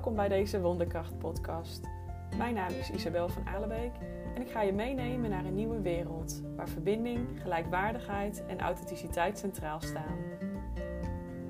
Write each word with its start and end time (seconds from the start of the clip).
Welkom 0.00 0.18
bij 0.18 0.28
deze 0.28 0.60
Wonderkracht 0.60 1.18
podcast. 1.18 1.80
Mijn 2.36 2.54
naam 2.54 2.70
is 2.70 2.90
Isabel 2.90 3.28
van 3.28 3.46
Alebeek 3.46 3.92
en 4.34 4.42
ik 4.42 4.50
ga 4.50 4.62
je 4.62 4.72
meenemen 4.72 5.30
naar 5.30 5.44
een 5.44 5.54
nieuwe 5.54 5.80
wereld 5.80 6.42
waar 6.56 6.68
verbinding, 6.68 7.28
gelijkwaardigheid 7.42 8.44
en 8.46 8.60
authenticiteit 8.60 9.38
centraal 9.38 9.80
staan. 9.80 10.16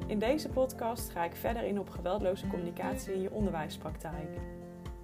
In 0.07 0.19
deze 0.19 0.49
podcast 0.49 1.11
ga 1.11 1.25
ik 1.25 1.37
verder 1.37 1.63
in 1.63 1.79
op 1.79 1.91
geweldloze 1.91 2.47
communicatie 2.47 3.15
in 3.15 3.21
je 3.21 3.31
onderwijspraktijk. 3.31 4.39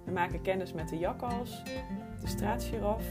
We 0.03 0.11
maken 0.11 0.41
kennis 0.41 0.73
met 0.73 0.89
de 0.89 0.97
jakkals, 0.97 1.63
de 2.21 2.27
straatgiraf 2.27 3.03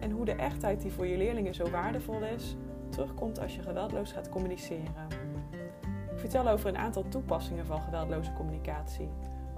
en 0.00 0.10
hoe 0.10 0.24
de 0.24 0.34
echtheid 0.34 0.80
die 0.80 0.92
voor 0.92 1.06
je 1.06 1.16
leerlingen 1.16 1.54
zo 1.54 1.70
waardevol 1.70 2.22
is, 2.22 2.56
terugkomt 2.88 3.38
als 3.40 3.56
je 3.56 3.62
geweldloos 3.62 4.12
gaat 4.12 4.28
communiceren. 4.28 5.08
Ik 6.12 6.18
vertel 6.18 6.48
over 6.48 6.68
een 6.68 6.78
aantal 6.78 7.08
toepassingen 7.08 7.66
van 7.66 7.82
geweldloze 7.82 8.32
communicatie 8.32 9.08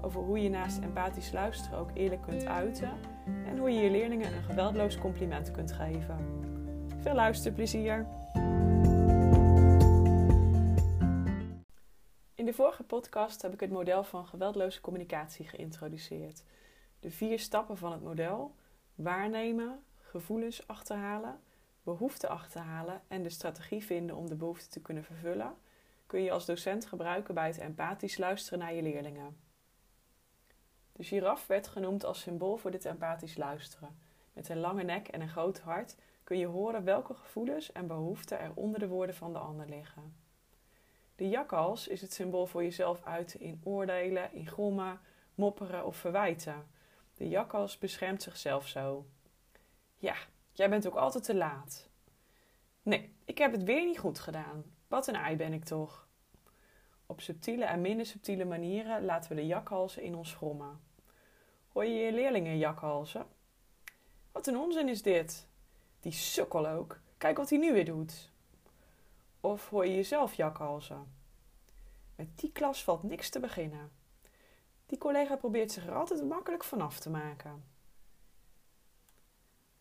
over 0.03 0.21
hoe 0.21 0.41
je 0.41 0.49
naast 0.49 0.77
empathisch 0.77 1.31
luisteren 1.31 1.79
ook 1.79 1.89
eerlijk 1.93 2.21
kunt 2.21 2.45
uiten 2.45 2.91
en 3.45 3.57
hoe 3.57 3.71
je 3.71 3.81
je 3.81 3.91
leerlingen 3.91 4.35
een 4.35 4.43
geweldloos 4.43 4.97
compliment 4.97 5.51
kunt 5.51 5.71
geven. 5.71 6.17
Veel 7.01 7.13
luisterplezier! 7.13 8.07
In 12.35 12.45
de 12.45 12.53
vorige 12.53 12.83
podcast 12.83 13.41
heb 13.41 13.53
ik 13.53 13.59
het 13.59 13.71
model 13.71 14.03
van 14.03 14.25
geweldloze 14.25 14.81
communicatie 14.81 15.47
geïntroduceerd. 15.47 16.43
De 16.99 17.11
vier 17.11 17.39
stappen 17.39 17.77
van 17.77 17.91
het 17.91 18.01
model: 18.01 18.55
waarnemen, 18.95 19.83
gevoelens 19.95 20.67
achterhalen, 20.67 21.39
behoeften 21.83 22.29
achterhalen 22.29 23.01
en 23.07 23.23
de 23.23 23.29
strategie 23.29 23.83
vinden 23.83 24.15
om 24.15 24.29
de 24.29 24.35
behoefte 24.35 24.69
te 24.69 24.81
kunnen 24.81 25.03
vervullen, 25.03 25.55
kun 26.05 26.23
je 26.23 26.31
als 26.31 26.45
docent 26.45 26.85
gebruiken 26.85 27.33
bij 27.33 27.47
het 27.47 27.57
empathisch 27.57 28.17
luisteren 28.17 28.59
naar 28.59 28.73
je 28.73 28.81
leerlingen. 28.81 29.42
De 30.93 31.03
giraf 31.03 31.47
werd 31.47 31.67
genoemd 31.67 32.05
als 32.05 32.21
symbool 32.21 32.57
voor 32.57 32.71
dit 32.71 32.85
empathisch 32.85 33.37
luisteren. 33.37 33.97
Met 34.33 34.49
een 34.49 34.59
lange 34.59 34.83
nek 34.83 35.07
en 35.07 35.21
een 35.21 35.29
groot 35.29 35.59
hart 35.59 35.95
kun 36.23 36.37
je 36.37 36.45
horen 36.45 36.83
welke 36.83 37.13
gevoelens 37.13 37.71
en 37.71 37.87
behoeften 37.87 38.39
er 38.39 38.51
onder 38.53 38.79
de 38.79 38.87
woorden 38.87 39.15
van 39.15 39.33
de 39.33 39.39
ander 39.39 39.69
liggen. 39.69 40.15
De 41.15 41.29
jakhals 41.29 41.87
is 41.87 42.01
het 42.01 42.13
symbool 42.13 42.45
voor 42.45 42.63
jezelf 42.63 43.03
uiten 43.03 43.39
in 43.39 43.61
oordelen, 43.63 44.33
in 44.33 44.47
grommen, 44.47 44.99
mopperen 45.35 45.85
of 45.85 45.97
verwijten. 45.97 46.67
De 47.13 47.29
jakhals 47.29 47.77
beschermt 47.77 48.21
zichzelf 48.21 48.67
zo. 48.67 49.05
Ja, 49.97 50.15
jij 50.51 50.69
bent 50.69 50.87
ook 50.87 50.95
altijd 50.95 51.23
te 51.23 51.35
laat. 51.35 51.89
Nee, 52.81 53.15
ik 53.25 53.37
heb 53.37 53.51
het 53.51 53.63
weer 53.63 53.85
niet 53.85 53.99
goed 53.99 54.19
gedaan. 54.19 54.63
Wat 54.87 55.07
een 55.07 55.15
ei 55.15 55.35
ben 55.35 55.53
ik 55.53 55.63
toch. 55.63 56.07
Op 57.13 57.21
subtiele 57.21 57.65
en 57.65 57.81
minder 57.81 58.05
subtiele 58.05 58.45
manieren 58.45 59.05
laten 59.05 59.29
we 59.29 59.35
de 59.35 59.45
jakhalzen 59.45 60.03
in 60.03 60.15
ons 60.15 60.33
grommen. 60.33 60.79
Hoor 61.71 61.85
je 61.85 61.93
je 61.93 62.11
leerlingen 62.11 62.57
jakhalzen? 62.57 63.25
Wat 64.31 64.47
een 64.47 64.57
onzin 64.57 64.89
is 64.89 65.01
dit? 65.01 65.47
Die 65.99 66.11
sukkel 66.11 66.67
ook. 66.67 66.99
Kijk 67.17 67.37
wat 67.37 67.49
hij 67.49 67.59
nu 67.59 67.73
weer 67.73 67.85
doet. 67.85 68.31
Of 69.41 69.69
hoor 69.69 69.85
je 69.85 69.95
jezelf 69.95 70.33
jakhalzen? 70.33 71.13
Met 72.15 72.39
die 72.39 72.51
klas 72.51 72.83
valt 72.83 73.03
niks 73.03 73.29
te 73.29 73.39
beginnen. 73.39 73.91
Die 74.85 74.97
collega 74.97 75.35
probeert 75.35 75.71
zich 75.71 75.87
er 75.87 75.95
altijd 75.95 76.23
makkelijk 76.23 76.63
vanaf 76.63 76.99
te 76.99 77.09
maken. 77.09 77.63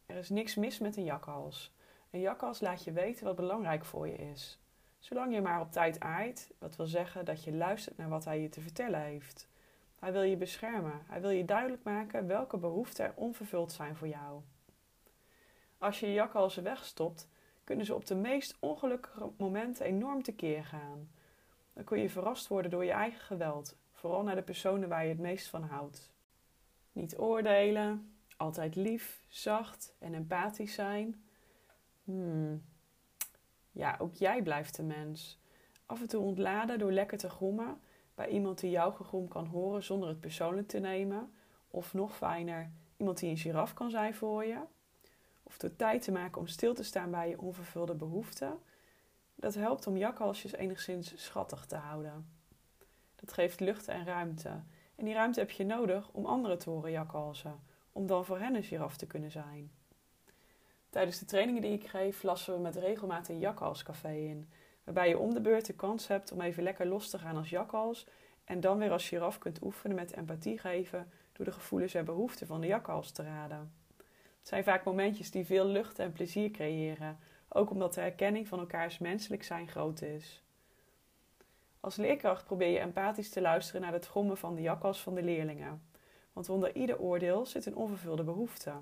Er 0.06 0.16
is 0.16 0.28
niks 0.28 0.54
mis 0.54 0.78
met 0.78 0.96
een 0.96 1.04
jakhals. 1.04 1.72
Een 2.10 2.20
jakhals 2.20 2.60
laat 2.60 2.84
je 2.84 2.92
weten 2.92 3.24
wat 3.24 3.36
belangrijk 3.36 3.84
voor 3.84 4.08
je 4.08 4.16
is. 4.16 4.58
Zolang 5.02 5.34
je 5.34 5.40
maar 5.40 5.60
op 5.60 5.72
tijd 5.72 6.00
aait, 6.00 6.52
wat 6.58 6.76
wil 6.76 6.86
zeggen 6.86 7.24
dat 7.24 7.44
je 7.44 7.52
luistert 7.52 7.96
naar 7.96 8.08
wat 8.08 8.24
hij 8.24 8.40
je 8.40 8.48
te 8.48 8.60
vertellen 8.60 9.00
heeft. 9.00 9.48
Hij 9.98 10.12
wil 10.12 10.22
je 10.22 10.36
beschermen. 10.36 11.02
Hij 11.06 11.20
wil 11.20 11.30
je 11.30 11.44
duidelijk 11.44 11.82
maken 11.82 12.26
welke 12.26 12.56
behoeften 12.56 13.04
er 13.04 13.12
onvervuld 13.14 13.72
zijn 13.72 13.96
voor 13.96 14.08
jou. 14.08 14.40
Als 15.78 16.00
je 16.00 16.06
je 16.06 16.12
jakhalzen 16.12 16.62
wegstopt, 16.62 17.28
kunnen 17.64 17.86
ze 17.86 17.94
op 17.94 18.06
de 18.06 18.14
meest 18.14 18.56
ongelukkige 18.60 19.30
momenten 19.36 19.86
enorm 19.86 20.22
tekeer 20.22 20.64
gaan. 20.64 21.10
Dan 21.72 21.84
kun 21.84 21.98
je 22.00 22.10
verrast 22.10 22.48
worden 22.48 22.70
door 22.70 22.84
je 22.84 22.90
eigen 22.90 23.20
geweld, 23.20 23.76
vooral 23.92 24.22
naar 24.22 24.34
de 24.34 24.42
personen 24.42 24.88
waar 24.88 25.02
je 25.02 25.08
het 25.08 25.18
meest 25.18 25.48
van 25.48 25.62
houdt. 25.62 26.12
Niet 26.92 27.18
oordelen, 27.18 28.16
altijd 28.36 28.74
lief, 28.74 29.24
zacht 29.28 29.94
en 29.98 30.14
empathisch 30.14 30.74
zijn. 30.74 31.24
Hmm, 32.04 32.62
ja, 33.72 33.96
ook 33.98 34.14
jij 34.14 34.42
blijft 34.42 34.78
een 34.78 34.86
mens. 34.86 35.40
Af 35.86 36.00
en 36.00 36.08
toe 36.08 36.22
ontladen 36.22 36.78
door 36.78 36.92
lekker 36.92 37.18
te 37.18 37.30
grommen 37.30 37.80
bij 38.14 38.28
iemand 38.28 38.60
die 38.60 38.70
jouw 38.70 38.90
gegrom 38.90 39.28
kan 39.28 39.46
horen 39.46 39.82
zonder 39.82 40.08
het 40.08 40.20
persoonlijk 40.20 40.68
te 40.68 40.78
nemen. 40.78 41.32
Of 41.70 41.94
nog 41.94 42.16
fijner, 42.16 42.70
iemand 42.96 43.18
die 43.18 43.30
een 43.30 43.36
giraf 43.36 43.74
kan 43.74 43.90
zijn 43.90 44.14
voor 44.14 44.44
je. 44.44 44.58
Of 45.42 45.58
door 45.58 45.76
tijd 45.76 46.02
te 46.02 46.12
maken 46.12 46.40
om 46.40 46.46
stil 46.46 46.74
te 46.74 46.82
staan 46.82 47.10
bij 47.10 47.28
je 47.28 47.40
onvervulde 47.40 47.94
behoeften. 47.94 48.58
Dat 49.34 49.54
helpt 49.54 49.86
om 49.86 49.96
jakhalsjes 49.96 50.52
enigszins 50.52 51.24
schattig 51.24 51.66
te 51.66 51.76
houden. 51.76 52.28
Dat 53.14 53.32
geeft 53.32 53.60
lucht 53.60 53.88
en 53.88 54.04
ruimte. 54.04 54.62
En 54.94 55.04
die 55.04 55.14
ruimte 55.14 55.40
heb 55.40 55.50
je 55.50 55.64
nodig 55.64 56.10
om 56.10 56.26
anderen 56.26 56.58
te 56.58 56.70
horen 56.70 56.90
jakhalzen. 56.90 57.60
Om 57.92 58.06
dan 58.06 58.24
voor 58.24 58.38
hen 58.38 58.54
een 58.54 58.62
giraf 58.62 58.96
te 58.96 59.06
kunnen 59.06 59.30
zijn. 59.30 59.72
Tijdens 60.92 61.18
de 61.18 61.24
trainingen 61.24 61.62
die 61.62 61.72
ik 61.72 61.86
geef, 61.86 62.22
lassen 62.22 62.54
we 62.54 62.60
met 62.60 62.76
regelmaat 62.76 63.28
een 63.28 63.38
jakhalscafé 63.38 64.12
in. 64.12 64.48
Waarbij 64.84 65.08
je 65.08 65.18
om 65.18 65.34
de 65.34 65.40
beurt 65.40 65.66
de 65.66 65.72
kans 65.72 66.08
hebt 66.08 66.32
om 66.32 66.40
even 66.40 66.62
lekker 66.62 66.86
los 66.86 67.10
te 67.10 67.18
gaan 67.18 67.36
als 67.36 67.50
jakhals. 67.50 68.06
En 68.44 68.60
dan 68.60 68.78
weer 68.78 68.90
als 68.90 69.08
giraf 69.08 69.38
kunt 69.38 69.62
oefenen 69.62 69.96
met 69.96 70.16
empathie 70.16 70.58
geven 70.58 71.10
door 71.32 71.44
de 71.44 71.52
gevoelens 71.52 71.94
en 71.94 72.04
behoeften 72.04 72.46
van 72.46 72.60
de 72.60 72.66
jakhals 72.66 73.10
te 73.10 73.22
raden. 73.22 73.72
Het 74.38 74.48
zijn 74.48 74.64
vaak 74.64 74.84
momentjes 74.84 75.30
die 75.30 75.46
veel 75.46 75.66
lucht 75.66 75.98
en 75.98 76.12
plezier 76.12 76.50
creëren. 76.50 77.18
Ook 77.48 77.70
omdat 77.70 77.94
de 77.94 78.00
herkenning 78.00 78.48
van 78.48 78.58
elkaars 78.58 78.98
menselijk 78.98 79.44
zijn 79.44 79.68
groot 79.68 80.02
is. 80.02 80.42
Als 81.80 81.96
leerkracht 81.96 82.44
probeer 82.44 82.70
je 82.70 82.78
empathisch 82.78 83.30
te 83.30 83.40
luisteren 83.40 83.80
naar 83.80 83.92
het 83.92 84.06
grommen 84.06 84.36
van 84.36 84.54
de 84.54 84.62
jakhals 84.62 85.00
van 85.00 85.14
de 85.14 85.22
leerlingen. 85.22 85.82
Want 86.32 86.48
onder 86.48 86.76
ieder 86.76 86.98
oordeel 86.98 87.46
zit 87.46 87.66
een 87.66 87.76
onvervulde 87.76 88.24
behoefte. 88.24 88.72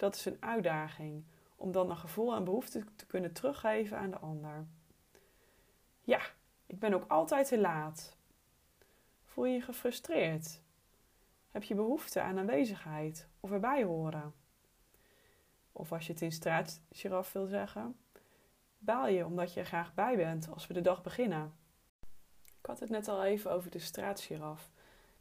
Dat 0.00 0.14
is 0.14 0.24
een 0.24 0.36
uitdaging 0.40 1.24
om 1.56 1.72
dan 1.72 1.90
een 1.90 1.96
gevoel 1.96 2.34
en 2.34 2.44
behoefte 2.44 2.84
te 2.96 3.06
kunnen 3.06 3.32
teruggeven 3.32 3.98
aan 3.98 4.10
de 4.10 4.18
ander. 4.18 4.66
Ja, 6.00 6.20
ik 6.66 6.78
ben 6.78 6.94
ook 6.94 7.04
altijd 7.08 7.48
te 7.48 7.58
laat. 7.58 8.16
Voel 9.24 9.44
je 9.44 9.54
je 9.54 9.60
gefrustreerd? 9.60 10.60
Heb 11.50 11.62
je 11.62 11.74
behoefte 11.74 12.20
aan 12.20 12.38
aanwezigheid 12.38 13.28
of 13.40 13.50
erbij 13.50 13.84
horen? 13.84 14.34
Of 15.72 15.92
als 15.92 16.06
je 16.06 16.12
het 16.12 16.22
in 16.22 16.32
straatgiraf 16.32 17.32
wil 17.32 17.46
zeggen, 17.46 17.96
baal 18.78 19.08
je 19.08 19.26
omdat 19.26 19.52
je 19.54 19.60
er 19.60 19.66
graag 19.66 19.94
bij 19.94 20.16
bent 20.16 20.48
als 20.52 20.66
we 20.66 20.74
de 20.74 20.80
dag 20.80 21.02
beginnen. 21.02 21.54
Ik 22.60 22.66
had 22.66 22.80
het 22.80 22.90
net 22.90 23.08
al 23.08 23.24
even 23.24 23.52
over 23.52 23.70
de 23.70 23.78
straatgiraf. 23.78 24.70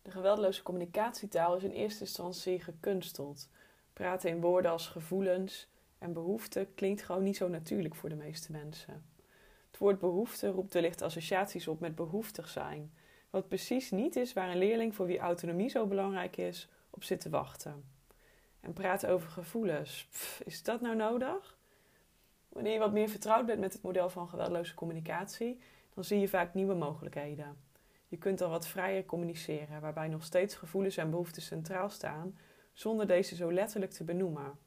De 0.01 0.11
geweldloze 0.11 0.63
communicatietaal 0.63 1.55
is 1.55 1.63
in 1.63 1.71
eerste 1.71 2.01
instantie 2.01 2.59
gekunsteld. 2.61 3.49
Praten 3.99 4.29
in 4.29 4.41
woorden 4.41 4.71
als 4.71 4.87
gevoelens 4.87 5.67
en 5.97 6.13
behoeften 6.13 6.73
klinkt 6.73 7.01
gewoon 7.01 7.23
niet 7.23 7.37
zo 7.37 7.47
natuurlijk 7.47 7.95
voor 7.95 8.09
de 8.09 8.15
meeste 8.15 8.51
mensen. 8.51 9.05
Het 9.67 9.77
woord 9.79 9.99
behoefte 9.99 10.47
roept 10.47 10.73
wellicht 10.73 11.01
associaties 11.01 11.67
op 11.67 11.79
met 11.79 11.95
behoeftig 11.95 12.47
zijn, 12.47 12.93
wat 13.29 13.47
precies 13.47 13.91
niet 13.91 14.15
is 14.15 14.33
waar 14.33 14.49
een 14.49 14.57
leerling 14.57 14.95
voor 14.95 15.05
wie 15.05 15.19
autonomie 15.19 15.69
zo 15.69 15.85
belangrijk 15.85 16.37
is 16.37 16.69
op 16.89 17.03
zit 17.03 17.21
te 17.21 17.29
wachten. 17.29 17.83
En 18.59 18.73
praten 18.73 19.09
over 19.09 19.29
gevoelens, 19.29 20.07
is 20.43 20.63
dat 20.63 20.81
nou 20.81 20.95
nodig? 20.95 21.57
Wanneer 22.49 22.73
je 22.73 22.79
wat 22.79 22.93
meer 22.93 23.09
vertrouwd 23.09 23.45
bent 23.45 23.59
met 23.59 23.73
het 23.73 23.81
model 23.81 24.09
van 24.09 24.29
geweldloze 24.29 24.73
communicatie, 24.73 25.59
dan 25.93 26.03
zie 26.03 26.19
je 26.19 26.27
vaak 26.27 26.53
nieuwe 26.53 26.75
mogelijkheden. 26.75 27.57
Je 28.07 28.17
kunt 28.17 28.37
dan 28.37 28.49
wat 28.49 28.67
vrijer 28.67 29.05
communiceren, 29.05 29.81
waarbij 29.81 30.07
nog 30.07 30.23
steeds 30.23 30.55
gevoelens 30.55 30.97
en 30.97 31.09
behoeften 31.09 31.41
centraal 31.41 31.89
staan, 31.89 32.37
zonder 32.79 33.07
deze 33.07 33.35
zo 33.35 33.53
letterlijk 33.53 33.91
te 33.91 34.03
benoemen. 34.03 34.59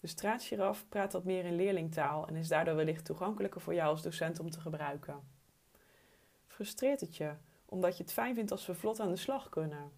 De 0.00 0.06
straatgiraf 0.06 0.88
praat 0.88 1.12
wat 1.12 1.24
meer 1.24 1.44
in 1.44 1.56
leerlingtaal 1.56 2.26
en 2.26 2.36
is 2.36 2.48
daardoor 2.48 2.74
wellicht 2.74 3.04
toegankelijker 3.04 3.60
voor 3.60 3.74
jou 3.74 3.90
als 3.90 4.02
docent 4.02 4.40
om 4.40 4.50
te 4.50 4.60
gebruiken. 4.60 5.20
Frustreert 6.46 7.00
het 7.00 7.16
je 7.16 7.32
omdat 7.64 7.96
je 7.96 8.02
het 8.02 8.12
fijn 8.12 8.34
vindt 8.34 8.50
als 8.50 8.66
we 8.66 8.74
vlot 8.74 9.00
aan 9.00 9.08
de 9.08 9.16
slag 9.16 9.48
kunnen? 9.48 9.92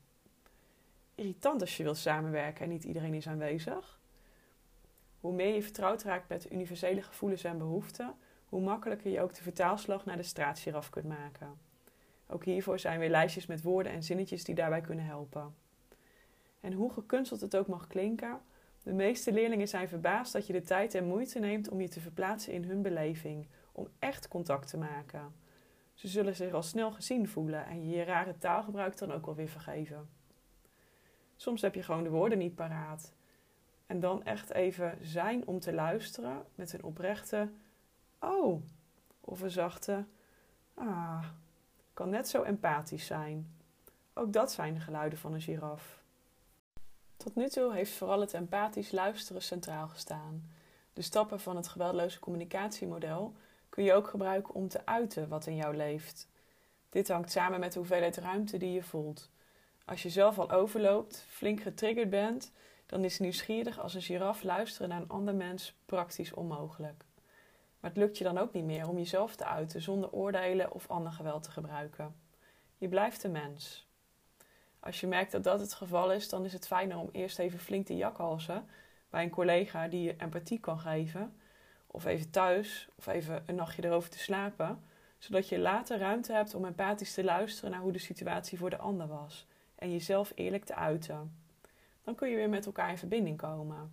Irritant 1.14 1.60
als 1.60 1.76
je 1.76 1.82
wilt 1.82 1.96
samenwerken 1.96 2.64
en 2.64 2.70
niet 2.70 2.84
iedereen 2.84 3.14
is 3.14 3.28
aanwezig? 3.28 4.00
Hoe 5.20 5.32
meer 5.32 5.54
je 5.54 5.62
vertrouwd 5.62 6.02
raakt 6.02 6.28
met 6.28 6.52
universele 6.52 7.02
gevoelens 7.02 7.44
en 7.44 7.58
behoeften, 7.58 8.14
hoe 8.44 8.60
makkelijker 8.60 9.10
je 9.10 9.20
ook 9.20 9.34
de 9.34 9.42
vertaalslag 9.42 10.04
naar 10.04 10.16
de 10.16 10.22
straatgiraf 10.22 10.90
kunt 10.90 11.08
maken. 11.08 11.58
Ook 12.26 12.44
hiervoor 12.44 12.78
zijn 12.78 12.98
weer 12.98 13.10
lijstjes 13.10 13.46
met 13.46 13.62
woorden 13.62 13.92
en 13.92 14.02
zinnetjes 14.02 14.44
die 14.44 14.54
daarbij 14.54 14.80
kunnen 14.80 15.04
helpen. 15.04 15.65
En 16.66 16.72
hoe 16.72 16.92
gekunsteld 16.92 17.40
het 17.40 17.56
ook 17.56 17.66
mag 17.66 17.86
klinken, 17.86 18.40
de 18.82 18.92
meeste 18.92 19.32
leerlingen 19.32 19.68
zijn 19.68 19.88
verbaasd 19.88 20.32
dat 20.32 20.46
je 20.46 20.52
de 20.52 20.62
tijd 20.62 20.94
en 20.94 21.06
moeite 21.06 21.38
neemt 21.38 21.68
om 21.68 21.80
je 21.80 21.88
te 21.88 22.00
verplaatsen 22.00 22.52
in 22.52 22.64
hun 22.64 22.82
beleving, 22.82 23.46
om 23.72 23.88
echt 23.98 24.28
contact 24.28 24.68
te 24.68 24.76
maken. 24.76 25.34
Ze 25.94 26.08
zullen 26.08 26.36
zich 26.36 26.52
al 26.52 26.62
snel 26.62 26.92
gezien 26.92 27.28
voelen 27.28 27.66
en 27.66 27.88
je 27.88 27.96
je 27.96 28.04
rare 28.04 28.38
taalgebruik 28.38 28.98
dan 28.98 29.12
ook 29.12 29.26
wel 29.26 29.34
weer 29.34 29.48
vergeven. 29.48 30.08
Soms 31.36 31.62
heb 31.62 31.74
je 31.74 31.82
gewoon 31.82 32.02
de 32.02 32.10
woorden 32.10 32.38
niet 32.38 32.54
paraat. 32.54 33.12
En 33.86 34.00
dan 34.00 34.24
echt 34.24 34.50
even 34.50 34.98
zijn 35.02 35.46
om 35.46 35.60
te 35.60 35.72
luisteren 35.72 36.44
met 36.54 36.72
een 36.72 36.84
oprechte 36.84 37.50
oh 38.18 38.62
of 39.20 39.40
een 39.40 39.50
zachte 39.50 40.04
ah. 40.74 41.24
Kan 41.94 42.08
net 42.08 42.28
zo 42.28 42.42
empathisch 42.42 43.06
zijn. 43.06 43.54
Ook 44.14 44.32
dat 44.32 44.52
zijn 44.52 44.74
de 44.74 44.80
geluiden 44.80 45.18
van 45.18 45.34
een 45.34 45.40
giraf. 45.40 46.04
Tot 47.16 47.34
nu 47.34 47.48
toe 47.48 47.72
heeft 47.72 47.92
vooral 47.92 48.20
het 48.20 48.34
empathisch 48.34 48.90
luisteren 48.90 49.42
centraal 49.42 49.88
gestaan. 49.88 50.50
De 50.92 51.02
stappen 51.02 51.40
van 51.40 51.56
het 51.56 51.68
geweldloze 51.68 52.18
communicatiemodel 52.18 53.34
kun 53.68 53.84
je 53.84 53.92
ook 53.92 54.08
gebruiken 54.08 54.54
om 54.54 54.68
te 54.68 54.86
uiten 54.86 55.28
wat 55.28 55.46
in 55.46 55.56
jou 55.56 55.76
leeft. 55.76 56.28
Dit 56.88 57.08
hangt 57.08 57.30
samen 57.30 57.60
met 57.60 57.72
de 57.72 57.78
hoeveelheid 57.78 58.16
ruimte 58.16 58.56
die 58.56 58.72
je 58.72 58.82
voelt. 58.82 59.30
Als 59.84 60.02
je 60.02 60.10
zelf 60.10 60.38
al 60.38 60.50
overloopt, 60.50 61.24
flink 61.28 61.60
getriggerd 61.60 62.10
bent, 62.10 62.52
dan 62.86 63.04
is 63.04 63.18
nieuwsgierig 63.18 63.78
als 63.78 63.94
een 63.94 64.02
giraf 64.02 64.42
luisteren 64.42 64.88
naar 64.88 65.00
een 65.00 65.08
ander 65.08 65.34
mens 65.34 65.74
praktisch 65.86 66.32
onmogelijk. 66.32 67.04
Maar 67.80 67.90
het 67.90 67.98
lukt 67.98 68.18
je 68.18 68.24
dan 68.24 68.38
ook 68.38 68.52
niet 68.52 68.64
meer 68.64 68.88
om 68.88 68.98
jezelf 68.98 69.36
te 69.36 69.44
uiten 69.44 69.82
zonder 69.82 70.12
oordelen 70.12 70.72
of 70.72 70.88
ander 70.88 71.12
geweld 71.12 71.42
te 71.42 71.50
gebruiken. 71.50 72.16
Je 72.76 72.88
blijft 72.88 73.22
een 73.24 73.32
mens. 73.32 73.85
Als 74.86 75.00
je 75.00 75.06
merkt 75.06 75.32
dat 75.32 75.44
dat 75.44 75.60
het 75.60 75.74
geval 75.74 76.12
is, 76.12 76.28
dan 76.28 76.44
is 76.44 76.52
het 76.52 76.66
fijner 76.66 76.98
om 76.98 77.08
eerst 77.12 77.38
even 77.38 77.58
flink 77.58 77.86
te 77.86 77.96
jakhalzen 77.96 78.68
bij 79.10 79.22
een 79.22 79.30
collega 79.30 79.88
die 79.88 80.02
je 80.02 80.16
empathie 80.16 80.60
kan 80.60 80.78
geven, 80.78 81.36
of 81.86 82.04
even 82.04 82.30
thuis, 82.30 82.88
of 82.94 83.06
even 83.06 83.42
een 83.46 83.54
nachtje 83.54 83.84
erover 83.84 84.10
te 84.10 84.18
slapen, 84.18 84.84
zodat 85.18 85.48
je 85.48 85.58
later 85.58 85.98
ruimte 85.98 86.32
hebt 86.32 86.54
om 86.54 86.64
empathisch 86.64 87.14
te 87.14 87.24
luisteren 87.24 87.70
naar 87.70 87.80
hoe 87.80 87.92
de 87.92 87.98
situatie 87.98 88.58
voor 88.58 88.70
de 88.70 88.76
ander 88.76 89.06
was 89.06 89.46
en 89.74 89.92
jezelf 89.92 90.32
eerlijk 90.34 90.64
te 90.64 90.74
uiten. 90.74 91.36
Dan 92.02 92.14
kun 92.14 92.28
je 92.28 92.36
weer 92.36 92.48
met 92.48 92.66
elkaar 92.66 92.90
in 92.90 92.98
verbinding 92.98 93.36
komen. 93.36 93.92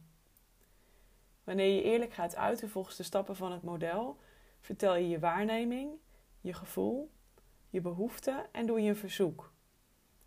Wanneer 1.44 1.75
je 1.75 1.84
eerlijk 1.84 2.13
gaat 2.13 2.36
uiten 2.36 2.69
volgens 2.69 2.95
de 2.95 3.04
stappen 3.04 3.36
van 3.36 3.51
het 3.51 3.63
model, 3.63 4.19
vertel 4.60 4.95
je 4.95 5.10
je 5.10 5.19
waarneming, 5.19 5.92
je 6.42 6.54
gevoel, 6.54 7.12
je 7.69 7.81
behoefte 7.81 8.45
en 8.51 8.66
doe 8.66 8.81
je 8.81 8.90
een 8.90 8.95
verzoek. 8.95 9.53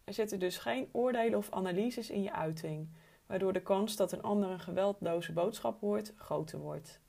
Er 0.06 0.14
zitten 0.14 0.38
dus 0.38 0.58
geen 0.58 0.88
oordelen 0.92 1.38
of 1.38 1.52
analyses 1.52 2.10
in 2.10 2.22
je 2.22 2.32
uiting, 2.32 2.88
waardoor 3.26 3.52
de 3.52 3.62
kans 3.62 3.96
dat 3.96 4.12
een 4.12 4.22
ander 4.22 4.50
een 4.50 4.60
geweldloze 4.60 5.32
boodschap 5.32 5.80
hoort 5.80 6.12
groter 6.16 6.58
wordt. 6.58 7.00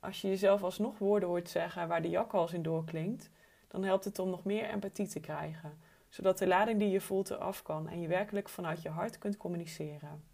Als 0.00 0.20
je 0.20 0.28
jezelf 0.28 0.62
alsnog 0.62 0.98
woorden 0.98 1.28
hoort 1.28 1.48
zeggen 1.48 1.88
waar 1.88 2.02
de 2.02 2.08
jakhals 2.08 2.52
in 2.52 2.62
doorklinkt, 2.62 3.30
dan 3.68 3.84
helpt 3.84 4.04
het 4.04 4.18
om 4.18 4.30
nog 4.30 4.44
meer 4.44 4.68
empathie 4.68 5.06
te 5.06 5.20
krijgen, 5.20 5.78
zodat 6.08 6.38
de 6.38 6.46
lading 6.46 6.78
die 6.78 6.90
je 6.90 7.00
voelt 7.00 7.30
eraf 7.30 7.62
kan 7.62 7.88
en 7.88 8.00
je 8.00 8.08
werkelijk 8.08 8.48
vanuit 8.48 8.82
je 8.82 8.88
hart 8.88 9.18
kunt 9.18 9.36
communiceren. 9.36 10.24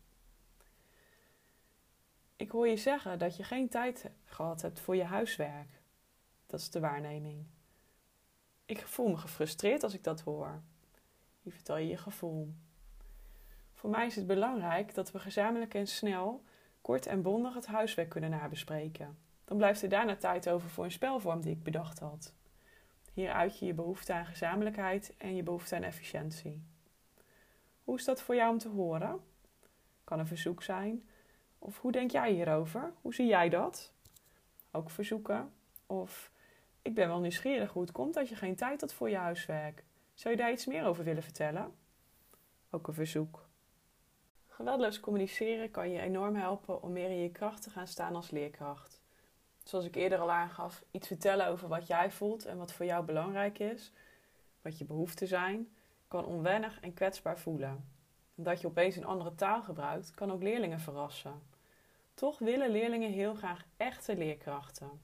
Ik 2.37 2.51
hoor 2.51 2.69
je 2.69 2.77
zeggen 2.77 3.19
dat 3.19 3.37
je 3.37 3.43
geen 3.43 3.69
tijd 3.69 4.11
gehad 4.25 4.63
hebt 4.63 4.81
voor 4.81 4.97
je 4.97 5.05
huiswerk. 5.05 5.81
Dat 6.47 6.61
is 6.61 6.71
de 6.71 6.81
waarneming. 6.81 7.47
Ik 8.65 8.87
voel 8.87 9.09
me 9.09 9.17
gefrustreerd 9.17 9.83
als 9.83 9.95
ik 9.95 10.05
dat 10.05 10.21
hoor. 10.21 10.63
Vertel 11.51 11.77
je 11.77 11.89
je 11.89 11.97
gevoel. 11.97 12.55
Voor 13.73 13.91
mij 13.91 14.07
is 14.07 14.17
het 14.17 14.27
belangrijk 14.27 14.95
dat 14.95 15.11
we 15.11 15.19
gezamenlijk 15.19 15.75
en 15.75 15.87
snel, 15.87 16.45
kort 16.81 17.07
en 17.07 17.23
bondig 17.23 17.55
het 17.55 17.67
huiswerk 17.67 18.09
kunnen 18.09 18.31
nabespreken. 18.31 19.19
Dan 19.45 19.57
blijft 19.57 19.83
er 19.83 19.89
daarna 19.89 20.17
tijd 20.17 20.49
over 20.49 20.69
voor 20.69 20.85
een 20.85 20.91
spelvorm 20.91 21.41
die 21.41 21.53
ik 21.53 21.63
bedacht 21.63 21.99
had. 21.99 22.35
Hier 23.13 23.33
uit 23.33 23.59
je 23.59 23.67
je 23.67 23.75
behoefte 23.75 24.13
aan 24.13 24.27
gezamenlijkheid 24.27 25.15
en 25.19 25.37
je 25.37 25.43
behoefte 25.43 25.77
aan 25.77 25.83
efficiëntie. 25.83 26.63
Hoe 27.85 27.97
is 27.97 28.05
dat 28.05 28.23
voor 28.23 28.35
jou 28.35 28.53
om 28.53 28.59
te 28.59 28.69
horen? 28.69 29.21
Kan 30.05 30.19
een 30.19 30.27
verzoek 30.27 30.63
zijn, 30.63 31.09
of 31.59 31.79
hoe 31.79 31.93
denk 31.93 32.11
jij 32.11 32.33
hierover? 32.33 32.93
Hoe 33.01 33.15
zie 33.15 33.27
jij 33.27 33.49
dat? 33.49 33.93
Ook 34.71 34.91
verzoeken. 34.91 35.53
Of 35.87 36.31
ik 36.83 36.95
ben 36.95 37.09
wel 37.09 37.21
nieuwsgierig 37.21 37.73
hoe 37.73 37.83
het 37.83 37.93
komt 37.93 38.15
dat 38.15 38.29
je 38.29 38.37
geen 38.37 38.57
tijd 38.57 38.81
had 38.81 38.93
voor 38.93 39.11
je 39.11 39.17
huiswerk. 39.17 39.85
Zou 40.19 40.35
je 40.35 40.41
daar 40.41 40.53
iets 40.53 40.67
meer 40.67 40.85
over 40.85 41.05
willen 41.05 41.23
vertellen? 41.23 41.75
Ook 42.71 42.89
een 42.89 42.95
verzoek. 42.95 43.49
Geweldloos 44.47 45.01
communiceren 45.01 45.71
kan 45.71 45.91
je 45.91 46.01
enorm 46.01 46.35
helpen 46.35 46.83
om 46.83 46.93
meer 46.93 47.11
in 47.11 47.23
je 47.23 47.31
kracht 47.31 47.63
te 47.63 47.71
gaan 47.71 47.87
staan 47.87 48.15
als 48.15 48.31
leerkracht. 48.31 49.03
Zoals 49.63 49.85
ik 49.85 49.95
eerder 49.95 50.19
al 50.19 50.31
aangaf, 50.31 50.85
iets 50.91 51.07
vertellen 51.07 51.47
over 51.47 51.69
wat 51.69 51.87
jij 51.87 52.11
voelt 52.11 52.47
en 52.47 52.57
wat 52.57 52.73
voor 52.73 52.87
jou 52.87 53.05
belangrijk 53.05 53.59
is, 53.59 53.93
wat 54.63 54.79
je 54.79 54.85
behoeften 54.85 55.27
zijn, 55.27 55.69
kan 56.09 56.25
onwennig 56.25 56.81
en 56.81 56.95
kwetsbaar 56.95 57.39
voelen 57.39 57.85
dat 58.35 58.61
je 58.61 58.67
opeens 58.67 58.97
een 58.97 59.05
andere 59.05 59.35
taal 59.35 59.63
gebruikt, 59.63 60.15
kan 60.15 60.33
ook 60.33 60.43
leerlingen 60.43 60.81
verrassen. 60.81 61.43
Toch 62.15 62.39
willen 62.39 62.71
leerlingen 62.71 63.13
heel 63.13 63.35
graag 63.35 63.65
echte 63.77 64.17
leerkrachten. 64.17 65.01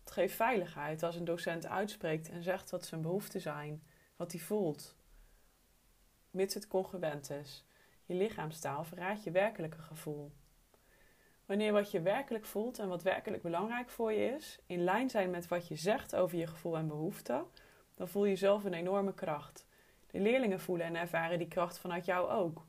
Het 0.00 0.10
geeft 0.10 0.34
veiligheid 0.34 1.02
als 1.02 1.16
een 1.16 1.24
docent 1.24 1.66
uitspreekt 1.66 2.28
en 2.28 2.42
zegt 2.42 2.70
wat 2.70 2.86
zijn 2.86 3.02
behoeften 3.02 3.40
zijn, 3.40 3.82
wat 4.18 4.32
hij 4.32 4.40
voelt. 4.40 4.96
Mits 6.30 6.54
het 6.54 6.68
congruent 6.68 7.30
is. 7.30 7.64
Je 8.04 8.14
lichaamstaal 8.14 8.84
verraadt 8.84 9.24
je 9.24 9.30
werkelijke 9.30 9.82
gevoel. 9.82 10.32
Wanneer 11.46 11.72
wat 11.72 11.90
je 11.90 12.00
werkelijk 12.00 12.44
voelt 12.44 12.78
en 12.78 12.88
wat 12.88 13.02
werkelijk 13.02 13.42
belangrijk 13.42 13.88
voor 13.88 14.12
je 14.12 14.34
is, 14.34 14.58
in 14.66 14.84
lijn 14.84 15.10
zijn 15.10 15.30
met 15.30 15.48
wat 15.48 15.68
je 15.68 15.76
zegt 15.76 16.16
over 16.16 16.38
je 16.38 16.46
gevoel 16.46 16.76
en 16.76 16.88
behoeften, 16.88 17.44
dan 17.94 18.08
voel 18.08 18.24
je 18.24 18.36
zelf 18.36 18.64
een 18.64 18.74
enorme 18.74 19.14
kracht. 19.14 19.66
De 20.06 20.20
leerlingen 20.20 20.60
voelen 20.60 20.86
en 20.86 20.96
ervaren 20.96 21.38
die 21.38 21.48
kracht 21.48 21.78
vanuit 21.78 22.04
jou 22.04 22.30
ook. 22.30 22.66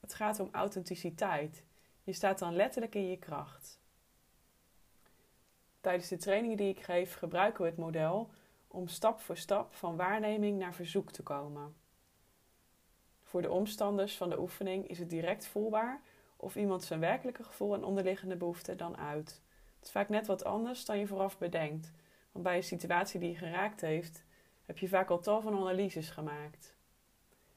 Het 0.00 0.14
gaat 0.14 0.40
om 0.40 0.48
authenticiteit. 0.52 1.64
Je 2.02 2.12
staat 2.12 2.38
dan 2.38 2.56
letterlijk 2.56 2.94
in 2.94 3.08
je 3.08 3.18
kracht. 3.18 3.80
Tijdens 5.80 6.08
de 6.08 6.16
trainingen 6.16 6.56
die 6.56 6.68
ik 6.68 6.80
geef 6.80 7.14
gebruiken 7.14 7.62
we 7.62 7.68
het 7.68 7.78
model 7.78 8.30
om 8.72 8.88
stap 8.88 9.20
voor 9.20 9.36
stap 9.36 9.74
van 9.74 9.96
waarneming 9.96 10.58
naar 10.58 10.74
verzoek 10.74 11.10
te 11.10 11.22
komen. 11.22 11.74
Voor 13.22 13.42
de 13.42 13.50
omstanders 13.50 14.16
van 14.16 14.30
de 14.30 14.40
oefening 14.40 14.88
is 14.88 14.98
het 14.98 15.10
direct 15.10 15.46
voelbaar 15.46 16.00
of 16.36 16.56
iemand 16.56 16.84
zijn 16.84 17.00
werkelijke 17.00 17.44
gevoel 17.44 17.74
en 17.74 17.84
onderliggende 17.84 18.36
behoeften 18.36 18.76
dan 18.76 18.96
uit. 18.96 19.42
Het 19.76 19.84
is 19.84 19.90
vaak 19.90 20.08
net 20.08 20.26
wat 20.26 20.44
anders 20.44 20.84
dan 20.84 20.98
je 20.98 21.06
vooraf 21.06 21.38
bedenkt, 21.38 21.92
want 22.32 22.44
bij 22.44 22.56
een 22.56 22.62
situatie 22.62 23.20
die 23.20 23.30
je 23.30 23.36
geraakt 23.36 23.80
heeft, 23.80 24.24
heb 24.64 24.78
je 24.78 24.88
vaak 24.88 25.10
al 25.10 25.20
tal 25.20 25.40
van 25.40 25.54
analyses 25.54 26.10
gemaakt. 26.10 26.74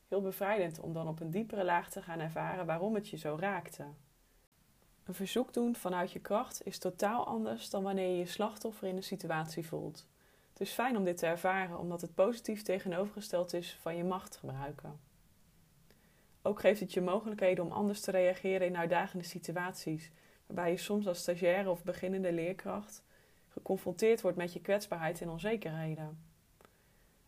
Heel 0.07 0.21
bevrijdend 0.21 0.79
om 0.79 0.93
dan 0.93 1.07
op 1.07 1.19
een 1.19 1.31
diepere 1.31 1.63
laag 1.63 1.89
te 1.89 2.01
gaan 2.01 2.19
ervaren 2.19 2.65
waarom 2.65 2.95
het 2.95 3.09
je 3.09 3.17
zo 3.17 3.37
raakte. 3.39 3.85
Een 5.03 5.13
verzoek 5.13 5.53
doen 5.53 5.75
vanuit 5.75 6.11
je 6.11 6.19
kracht 6.19 6.65
is 6.65 6.77
totaal 6.77 7.27
anders 7.27 7.69
dan 7.69 7.83
wanneer 7.83 8.09
je 8.09 8.17
je 8.17 8.25
slachtoffer 8.25 8.87
in 8.87 8.95
een 8.95 9.03
situatie 9.03 9.67
voelt. 9.67 10.07
Het 10.55 10.67
is 10.67 10.73
fijn 10.73 10.97
om 10.97 11.03
dit 11.03 11.17
te 11.17 11.25
ervaren 11.25 11.79
omdat 11.79 12.01
het 12.01 12.15
positief 12.15 12.61
tegenovergesteld 12.61 13.53
is 13.53 13.77
van 13.81 13.95
je 13.95 14.03
macht 14.03 14.35
gebruiken. 14.35 14.99
Ook 16.41 16.59
geeft 16.59 16.79
het 16.79 16.93
je 16.93 17.01
mogelijkheden 17.01 17.65
om 17.65 17.71
anders 17.71 18.01
te 18.01 18.11
reageren 18.11 18.67
in 18.67 18.77
uitdagende 18.77 19.25
situaties, 19.25 20.11
waarbij 20.45 20.71
je 20.71 20.77
soms 20.77 21.07
als 21.07 21.19
stagiaire 21.19 21.69
of 21.69 21.83
beginnende 21.83 22.31
leerkracht 22.31 23.03
geconfronteerd 23.49 24.21
wordt 24.21 24.37
met 24.37 24.53
je 24.53 24.61
kwetsbaarheid 24.61 25.21
en 25.21 25.29
onzekerheden 25.29 26.17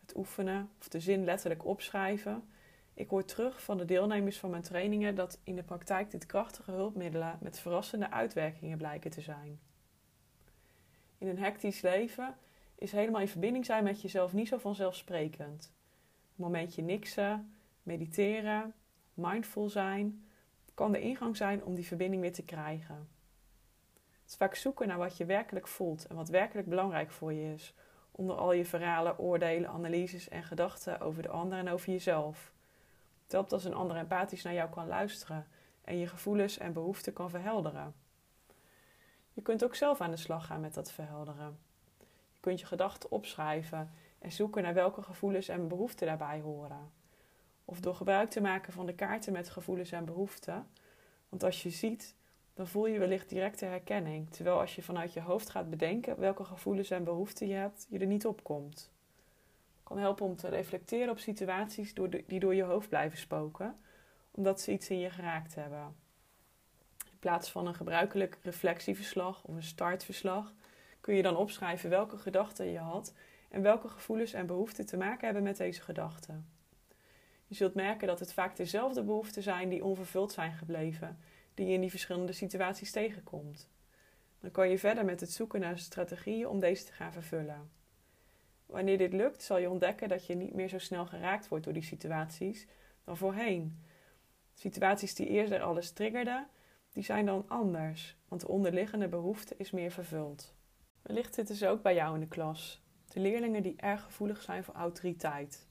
het 0.08 0.18
oefenen 0.18 0.70
of 0.80 0.88
de 0.88 1.00
zin 1.00 1.24
letterlijk 1.24 1.66
opschrijven. 1.66 2.50
Ik 2.94 3.10
hoor 3.10 3.26
terug 3.26 3.64
van 3.64 3.78
de 3.78 3.86
deelnemers 3.86 4.40
van 4.40 4.50
mijn 4.50 4.62
trainingen 4.62 5.16
dat 5.16 5.40
in 5.44 5.56
de 5.56 5.64
praktijk 5.64 6.12
dit 6.12 6.26
krachtige 6.26 6.72
hulpmiddelen 6.72 7.38
met 7.42 7.60
verrassende 7.60 8.12
uitwerkingen 8.12 8.78
blijken 8.78 9.12
te 9.12 9.22
zijn. 9.22 9.60
In 11.18 11.28
een 11.28 11.40
hectisch 11.40 11.82
leven 11.82 12.36
is 12.78 12.92
helemaal 12.92 13.22
in 13.22 13.28
verbinding 13.28 13.66
zijn 13.66 13.84
met 13.84 14.02
jezelf 14.02 14.34
niet 14.34 14.48
zo 14.48 14.58
vanzelfsprekend. 14.58 15.72
Een 16.38 16.44
momentje 16.44 16.82
niksen, 16.82 17.54
mediteren, 17.84 18.74
mindful 19.14 19.70
zijn, 19.70 20.28
kan 20.74 20.92
de 20.92 21.00
ingang 21.00 21.38
zijn 21.38 21.64
om 21.64 21.76
die 21.76 21.88
verbinding 21.88 22.22
weer 22.22 22.34
te 22.34 22.46
krijgen. 22.46 23.10
Het 23.94 24.30
is 24.30 24.36
vaak 24.36 24.56
zoeken 24.56 24.88
naar 24.88 24.98
wat 24.98 25.18
je 25.18 25.26
werkelijk 25.26 25.68
voelt 25.68 26.08
en 26.08 26.16
wat 26.16 26.30
werkelijk 26.30 26.68
belangrijk 26.68 27.12
voor 27.12 27.34
je 27.34 27.54
is, 27.54 27.74
onder 28.12 28.36
al 28.36 28.54
je 28.54 28.66
verhalen, 28.66 29.20
oordelen, 29.20 29.70
analyses 29.70 30.30
en 30.30 30.44
gedachten 30.44 31.00
over 31.00 31.22
de 31.22 31.30
ander 31.30 31.58
en 31.58 31.70
over 31.70 31.92
jezelf. 31.92 32.54
Het 33.24 33.32
helpt 33.32 33.54
als 33.54 33.64
een 33.64 33.74
ander 33.74 33.98
empathisch 33.98 34.44
naar 34.44 34.54
jou 34.54 34.70
kan 34.70 34.88
luisteren 34.88 35.48
en 35.82 35.98
je 35.98 36.08
gevoelens 36.08 36.58
en 36.58 36.74
behoeften 36.74 37.14
kan 37.14 37.30
verhelderen. 37.30 37.96
Je 39.34 39.42
kunt 39.42 39.64
ook 39.64 39.76
zelf 39.76 40.02
aan 40.02 40.12
de 40.12 40.18
slag 40.18 40.46
gaan 40.46 40.62
met 40.62 40.74
dat 40.74 40.92
verhelderen. 40.92 41.67
Je 42.38 42.44
kunt 42.44 42.60
je 42.60 42.66
gedachten 42.66 43.12
opschrijven 43.12 43.92
en 44.20 44.32
zoeken 44.32 44.64
naar 44.64 44.74
welke 44.74 45.02
gevoelens 45.02 45.48
en 45.48 45.68
behoeften 45.68 46.08
daarbij 46.08 46.40
horen. 46.40 46.92
Of 47.66 47.80
door 47.80 47.96
gebruik 47.96 48.30
te 48.30 48.42
maken 48.42 48.74
van 48.74 48.86
de 48.86 48.96
kaarten 48.96 49.34
met 49.34 49.50
gevoelens 49.50 49.92
en 49.92 50.06
behoeften. 50.06 50.68
Want 51.30 51.44
als 51.44 51.64
je 51.64 51.70
ziet 51.70 52.16
dan 52.58 52.68
voel 52.68 52.88
je 52.88 53.00
wellicht 53.00 53.30
directe 53.30 53.66
herkenning. 53.66 54.30
Terwijl 54.30 54.60
als 54.60 54.76
je 54.76 54.84
vanuit 54.84 55.14
je 55.14 55.22
hoofd 55.22 55.50
gaat 55.50 55.70
bedenken 55.70 56.20
welke 56.20 56.44
gevoelens 56.44 56.90
en 56.90 57.04
behoeften 57.04 57.48
je 57.48 57.54
hebt, 57.54 57.88
je 57.90 58.00
er 58.00 58.06
niet 58.06 58.26
op 58.26 58.44
komt. 58.44 58.92
Kan 59.84 59.98
helpen 59.98 60.26
om 60.26 60.36
te 60.36 60.48
reflecteren 60.48 61.10
op 61.10 61.20
situaties 61.20 61.94
die 62.28 62.40
door 62.40 62.56
je 62.56 62.64
hoofd 62.64 62.90
blijven 62.90 63.18
spoken, 63.18 63.80
omdat 64.32 64.62
ze 64.62 64.72
iets 64.72 64.90
in 64.90 65.00
je 65.00 65.10
geraakt 65.10 65.56
hebben. 65.56 65.96
In 67.12 67.20
plaats 67.20 67.52
van 67.52 67.68
een 67.68 67.76
gebruikelijk 67.76 68.38
reflectieverslag 68.42 69.44
of 69.44 69.56
een 69.56 69.64
startverslag, 69.64 70.54
kun 71.08 71.16
je 71.16 71.22
dan 71.22 71.36
opschrijven 71.36 71.90
welke 71.90 72.18
gedachten 72.18 72.72
je 72.72 72.78
had 72.78 73.14
en 73.50 73.62
welke 73.62 73.88
gevoelens 73.88 74.34
en 74.34 74.46
behoeften 74.46 74.86
te 74.86 74.98
maken 74.98 75.26
hebben 75.26 75.44
met 75.44 75.58
deze 75.58 75.82
gedachten. 75.82 76.50
Je 77.46 77.56
zult 77.56 77.74
merken 77.74 78.08
dat 78.08 78.20
het 78.20 78.34
vaak 78.34 78.56
dezelfde 78.56 79.04
behoeften 79.04 79.44
zijn 79.44 79.70
die 79.70 79.84
onvervuld 79.84 80.32
zijn 80.32 80.54
gebleven, 80.54 81.18
die 81.54 81.68
je 81.68 81.74
in 81.74 81.82
die 81.82 81.90
verschillende 81.90 82.34
situaties 82.34 82.92
tegenkomt. 82.92 83.70
Dan 84.40 84.52
kan 84.52 84.70
je 84.70 84.78
verder 84.78 85.06
met 85.06 85.20
het 85.20 85.32
zoeken 85.32 85.60
naar 85.60 85.80
strategieën 85.80 86.48
om 86.48 86.60
deze 86.60 86.86
te 86.86 86.92
gaan 86.92 87.14
vervullen. 87.14 87.72
Wanneer 88.66 88.98
dit 88.98 89.14
lukt, 89.14 89.44
zal 89.44 89.58
je 89.58 89.70
ontdekken 89.70 90.10
dat 90.10 90.26
je 90.26 90.36
niet 90.36 90.54
meer 90.54 90.70
zo 90.70 90.78
snel 90.78 91.06
geraakt 91.06 91.48
wordt 91.48 91.64
door 91.64 91.74
die 91.74 91.84
situaties 91.84 92.68
dan 93.04 93.18
voorheen. 93.18 93.84
Situaties 94.54 95.16
die 95.16 95.28
eerder 95.28 95.62
alles 95.62 95.92
triggerden, 95.92 96.48
die 96.90 97.04
zijn 97.04 97.26
dan 97.26 97.46
anders, 97.48 98.16
want 98.28 98.42
de 98.42 98.48
onderliggende 98.48 99.08
behoefte 99.08 99.56
is 99.58 99.72
meer 99.72 99.92
vervuld. 99.92 100.56
Wellicht 101.08 101.34
zitten 101.34 101.56
ze 101.56 101.68
ook 101.68 101.82
bij 101.82 101.94
jou 101.96 102.14
in 102.14 102.20
de 102.20 102.28
klas. 102.28 102.82
De 103.08 103.20
leerlingen 103.20 103.64
die 103.64 103.76
erg 103.76 104.04
gevoelig 104.04 104.42
zijn 104.42 104.64
voor 104.64 104.74
autoriteit. 104.74 105.68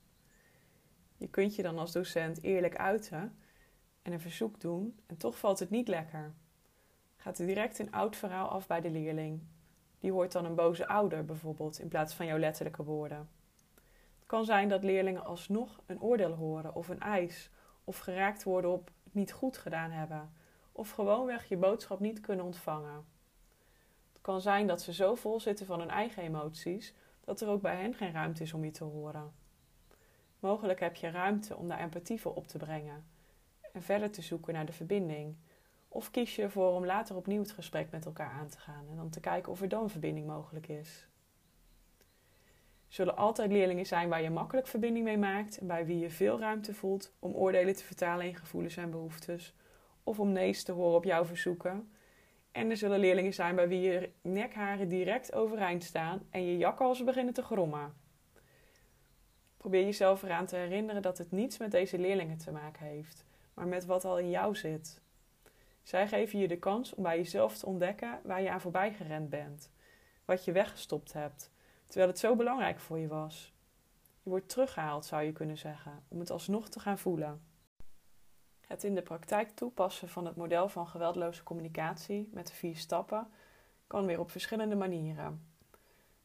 Je 1.16 1.28
kunt 1.28 1.54
je 1.54 1.62
dan 1.62 1.78
als 1.78 1.92
docent 1.92 2.42
eerlijk 2.42 2.76
uiten 2.76 3.38
en 4.02 4.12
een 4.12 4.20
verzoek 4.20 4.60
doen 4.60 5.00
en 5.06 5.16
toch 5.16 5.38
valt 5.38 5.58
het 5.58 5.70
niet 5.70 5.88
lekker. 5.88 6.34
Gaat 7.16 7.38
er 7.38 7.46
direct 7.46 7.78
een 7.78 7.92
oud 7.92 8.16
verhaal 8.16 8.48
af 8.48 8.66
bij 8.66 8.80
de 8.80 8.90
leerling. 8.90 9.42
Die 9.98 10.12
hoort 10.12 10.32
dan 10.32 10.44
een 10.44 10.54
boze 10.54 10.88
ouder 10.88 11.24
bijvoorbeeld 11.24 11.78
in 11.78 11.88
plaats 11.88 12.14
van 12.14 12.26
jouw 12.26 12.38
letterlijke 12.38 12.84
woorden. 12.84 13.28
Het 14.18 14.26
kan 14.26 14.44
zijn 14.44 14.68
dat 14.68 14.84
leerlingen 14.84 15.24
alsnog 15.24 15.80
een 15.86 16.00
oordeel 16.00 16.32
horen 16.32 16.74
of 16.74 16.88
een 16.88 17.00
eis 17.00 17.50
of 17.84 17.98
geraakt 17.98 18.42
worden 18.42 18.70
op 18.70 18.90
het 19.04 19.14
niet 19.14 19.32
goed 19.32 19.58
gedaan 19.58 19.90
hebben 19.90 20.32
of 20.72 20.90
gewoonweg 20.90 21.48
je 21.48 21.56
boodschap 21.56 22.00
niet 22.00 22.20
kunnen 22.20 22.44
ontvangen. 22.44 23.15
Kan 24.26 24.40
zijn 24.40 24.66
dat 24.66 24.82
ze 24.82 24.92
zo 24.92 25.14
vol 25.14 25.40
zitten 25.40 25.66
van 25.66 25.78
hun 25.78 25.90
eigen 25.90 26.22
emoties 26.22 26.94
dat 27.20 27.40
er 27.40 27.48
ook 27.48 27.62
bij 27.62 27.76
hen 27.76 27.94
geen 27.94 28.12
ruimte 28.12 28.42
is 28.42 28.52
om 28.52 28.64
je 28.64 28.70
te 28.70 28.84
horen. 28.84 29.32
Mogelijk 30.38 30.80
heb 30.80 30.96
je 30.96 31.10
ruimte 31.10 31.56
om 31.56 31.68
daar 31.68 31.80
empathie 31.80 32.20
voor 32.20 32.34
op 32.34 32.46
te 32.46 32.58
brengen 32.58 33.06
en 33.72 33.82
verder 33.82 34.10
te 34.10 34.22
zoeken 34.22 34.54
naar 34.54 34.66
de 34.66 34.72
verbinding. 34.72 35.36
Of 35.88 36.10
kies 36.10 36.36
je 36.36 36.42
ervoor 36.42 36.72
om 36.72 36.84
later 36.86 37.16
opnieuw 37.16 37.40
het 37.40 37.52
gesprek 37.52 37.90
met 37.90 38.04
elkaar 38.04 38.30
aan 38.30 38.48
te 38.48 38.58
gaan 38.58 38.88
en 38.90 38.96
dan 38.96 39.10
te 39.10 39.20
kijken 39.20 39.52
of 39.52 39.60
er 39.60 39.68
dan 39.68 39.90
verbinding 39.90 40.26
mogelijk 40.26 40.68
is. 40.68 41.08
Zullen 42.88 43.16
altijd 43.16 43.50
leerlingen 43.50 43.86
zijn 43.86 44.08
waar 44.08 44.22
je 44.22 44.30
makkelijk 44.30 44.66
verbinding 44.66 45.04
mee 45.04 45.18
maakt 45.18 45.58
en 45.58 45.66
bij 45.66 45.86
wie 45.86 45.98
je 45.98 46.10
veel 46.10 46.38
ruimte 46.38 46.74
voelt 46.74 47.12
om 47.18 47.34
oordelen 47.34 47.76
te 47.76 47.84
vertalen 47.84 48.26
in 48.26 48.36
gevoelens 48.36 48.76
en 48.76 48.90
behoeftes, 48.90 49.54
of 50.04 50.20
om 50.20 50.32
nee's 50.32 50.62
te 50.62 50.72
horen 50.72 50.96
op 50.96 51.04
jouw 51.04 51.24
verzoeken. 51.24 51.90
En 52.56 52.70
er 52.70 52.76
zullen 52.76 52.98
leerlingen 52.98 53.34
zijn 53.34 53.54
bij 53.54 53.68
wie 53.68 53.80
je 53.80 54.10
nekharen 54.22 54.88
direct 54.88 55.32
overeind 55.32 55.84
staan 55.84 56.26
en 56.30 56.44
je 56.44 56.56
jakhalzen 56.56 57.04
beginnen 57.04 57.34
te 57.34 57.42
grommen. 57.42 57.94
Probeer 59.56 59.84
jezelf 59.84 60.22
eraan 60.22 60.46
te 60.46 60.56
herinneren 60.56 61.02
dat 61.02 61.18
het 61.18 61.30
niets 61.30 61.58
met 61.58 61.70
deze 61.70 61.98
leerlingen 61.98 62.38
te 62.38 62.50
maken 62.50 62.86
heeft, 62.86 63.24
maar 63.54 63.66
met 63.66 63.84
wat 63.84 64.04
al 64.04 64.18
in 64.18 64.30
jou 64.30 64.54
zit. 64.54 65.00
Zij 65.82 66.08
geven 66.08 66.38
je 66.38 66.48
de 66.48 66.58
kans 66.58 66.94
om 66.94 67.02
bij 67.02 67.16
jezelf 67.16 67.58
te 67.58 67.66
ontdekken 67.66 68.20
waar 68.24 68.42
je 68.42 68.50
aan 68.50 68.60
voorbij 68.60 68.92
gerend 68.92 69.30
bent, 69.30 69.70
wat 70.24 70.44
je 70.44 70.52
weggestopt 70.52 71.12
hebt, 71.12 71.50
terwijl 71.84 72.08
het 72.08 72.18
zo 72.18 72.36
belangrijk 72.36 72.80
voor 72.80 72.98
je 72.98 73.08
was. 73.08 73.54
Je 74.22 74.30
wordt 74.30 74.48
teruggehaald, 74.48 75.04
zou 75.04 75.22
je 75.22 75.32
kunnen 75.32 75.58
zeggen, 75.58 76.02
om 76.08 76.18
het 76.18 76.30
alsnog 76.30 76.68
te 76.68 76.80
gaan 76.80 76.98
voelen. 76.98 77.40
Het 78.66 78.84
in 78.84 78.94
de 78.94 79.02
praktijk 79.02 79.50
toepassen 79.50 80.08
van 80.08 80.26
het 80.26 80.36
model 80.36 80.68
van 80.68 80.86
geweldloze 80.86 81.42
communicatie 81.42 82.28
met 82.32 82.46
de 82.46 82.54
vier 82.54 82.76
stappen 82.76 83.28
kan 83.86 84.06
weer 84.06 84.20
op 84.20 84.30
verschillende 84.30 84.76
manieren. 84.76 85.46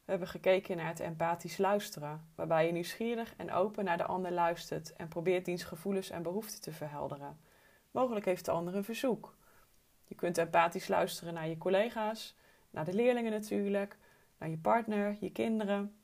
We 0.04 0.10
hebben 0.10 0.28
gekeken 0.28 0.76
naar 0.76 0.86
het 0.86 1.00
empathisch 1.00 1.58
luisteren, 1.58 2.28
waarbij 2.34 2.66
je 2.66 2.72
nieuwsgierig 2.72 3.34
en 3.36 3.52
open 3.52 3.84
naar 3.84 3.96
de 3.96 4.04
ander 4.04 4.32
luistert 4.32 4.92
en 4.92 5.08
probeert 5.08 5.44
diens 5.44 5.64
gevoelens 5.64 6.10
en 6.10 6.22
behoeften 6.22 6.60
te 6.60 6.72
verhelderen. 6.72 7.40
Mogelijk 7.90 8.24
heeft 8.24 8.44
de 8.44 8.50
ander 8.50 8.74
een 8.74 8.84
verzoek. 8.84 9.36
Je 10.04 10.14
kunt 10.14 10.38
empathisch 10.38 10.88
luisteren 10.88 11.34
naar 11.34 11.48
je 11.48 11.58
collega's, 11.58 12.36
naar 12.70 12.84
de 12.84 12.94
leerlingen 12.94 13.32
natuurlijk, 13.32 13.98
naar 14.38 14.48
je 14.48 14.58
partner, 14.58 15.16
je 15.20 15.32
kinderen. 15.32 15.96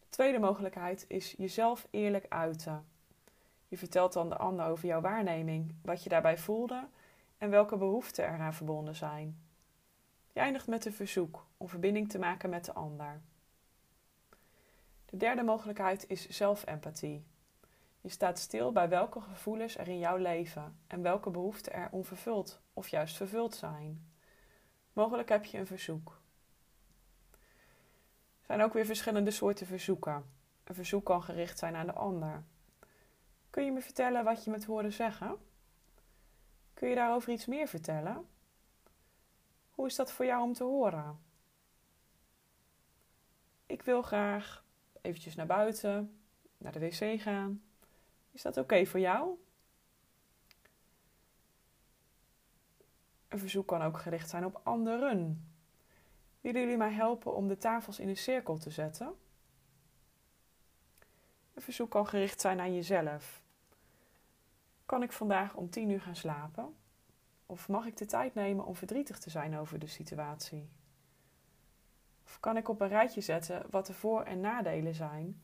De 0.00 0.08
tweede 0.08 0.38
mogelijkheid 0.38 1.04
is 1.08 1.34
jezelf 1.38 1.88
eerlijk 1.90 2.26
uiten. 2.28 2.95
Je 3.68 3.78
vertelt 3.78 4.12
dan 4.12 4.28
de 4.28 4.36
ander 4.36 4.66
over 4.66 4.86
jouw 4.86 5.00
waarneming, 5.00 5.74
wat 5.82 6.02
je 6.02 6.08
daarbij 6.08 6.38
voelde 6.38 6.88
en 7.38 7.50
welke 7.50 7.76
behoeften 7.76 8.24
eraan 8.24 8.54
verbonden 8.54 8.96
zijn. 8.96 9.40
Je 10.32 10.40
eindigt 10.40 10.66
met 10.66 10.84
een 10.84 10.92
verzoek 10.92 11.46
om 11.56 11.68
verbinding 11.68 12.08
te 12.08 12.18
maken 12.18 12.50
met 12.50 12.64
de 12.64 12.72
ander. 12.72 13.20
De 15.04 15.16
derde 15.16 15.42
mogelijkheid 15.42 16.08
is 16.08 16.28
zelfempathie. 16.28 17.24
Je 18.00 18.08
staat 18.08 18.38
stil 18.38 18.72
bij 18.72 18.88
welke 18.88 19.20
gevoelens 19.20 19.78
er 19.78 19.88
in 19.88 19.98
jouw 19.98 20.16
leven 20.16 20.78
en 20.86 21.02
welke 21.02 21.30
behoeften 21.30 21.72
er 21.72 21.88
onvervuld 21.90 22.60
of 22.72 22.88
juist 22.88 23.16
vervuld 23.16 23.54
zijn. 23.54 24.10
Mogelijk 24.92 25.28
heb 25.28 25.44
je 25.44 25.58
een 25.58 25.66
verzoek. 25.66 26.20
Er 28.40 28.46
zijn 28.46 28.62
ook 28.62 28.72
weer 28.72 28.86
verschillende 28.86 29.30
soorten 29.30 29.66
verzoeken. 29.66 30.24
Een 30.64 30.74
verzoek 30.74 31.04
kan 31.04 31.22
gericht 31.22 31.58
zijn 31.58 31.76
aan 31.76 31.86
de 31.86 31.92
ander. 31.92 32.44
Kun 33.56 33.64
je 33.64 33.72
me 33.72 33.80
vertellen 33.80 34.24
wat 34.24 34.44
je 34.44 34.50
met 34.50 34.64
hoorde 34.64 34.90
zeggen? 34.90 35.36
Kun 36.74 36.88
je 36.88 36.94
daarover 36.94 37.32
iets 37.32 37.46
meer 37.46 37.68
vertellen? 37.68 38.28
Hoe 39.70 39.86
is 39.86 39.94
dat 39.94 40.12
voor 40.12 40.24
jou 40.24 40.42
om 40.42 40.52
te 40.52 40.64
horen? 40.64 41.20
Ik 43.66 43.82
wil 43.82 44.02
graag 44.02 44.64
eventjes 45.00 45.34
naar 45.34 45.46
buiten, 45.46 46.20
naar 46.58 46.72
de 46.72 46.78
wc 46.78 47.20
gaan. 47.20 47.62
Is 48.30 48.42
dat 48.42 48.56
oké 48.56 48.86
voor 48.86 49.00
jou? 49.00 49.38
Een 53.28 53.38
verzoek 53.38 53.66
kan 53.66 53.82
ook 53.82 53.98
gericht 53.98 54.28
zijn 54.28 54.44
op 54.44 54.60
anderen. 54.62 55.50
Willen 56.40 56.60
jullie 56.60 56.76
mij 56.76 56.92
helpen 56.92 57.34
om 57.34 57.48
de 57.48 57.58
tafels 57.58 57.98
in 57.98 58.08
een 58.08 58.16
cirkel 58.16 58.58
te 58.58 58.70
zetten? 58.70 59.14
Een 61.54 61.62
verzoek 61.62 61.90
kan 61.90 62.06
gericht 62.06 62.40
zijn 62.40 62.60
aan 62.60 62.74
jezelf. 62.74 63.44
Kan 64.86 65.02
ik 65.02 65.12
vandaag 65.12 65.54
om 65.54 65.70
tien 65.70 65.90
uur 65.90 66.00
gaan 66.00 66.16
slapen? 66.16 66.76
Of 67.46 67.68
mag 67.68 67.86
ik 67.86 67.96
de 67.96 68.06
tijd 68.06 68.34
nemen 68.34 68.64
om 68.64 68.76
verdrietig 68.76 69.18
te 69.18 69.30
zijn 69.30 69.56
over 69.56 69.78
de 69.78 69.86
situatie? 69.86 70.70
Of 72.24 72.40
kan 72.40 72.56
ik 72.56 72.68
op 72.68 72.80
een 72.80 72.88
rijtje 72.88 73.20
zetten 73.20 73.66
wat 73.70 73.86
de 73.86 73.92
voor- 73.92 74.22
en 74.22 74.40
nadelen 74.40 74.94
zijn 74.94 75.42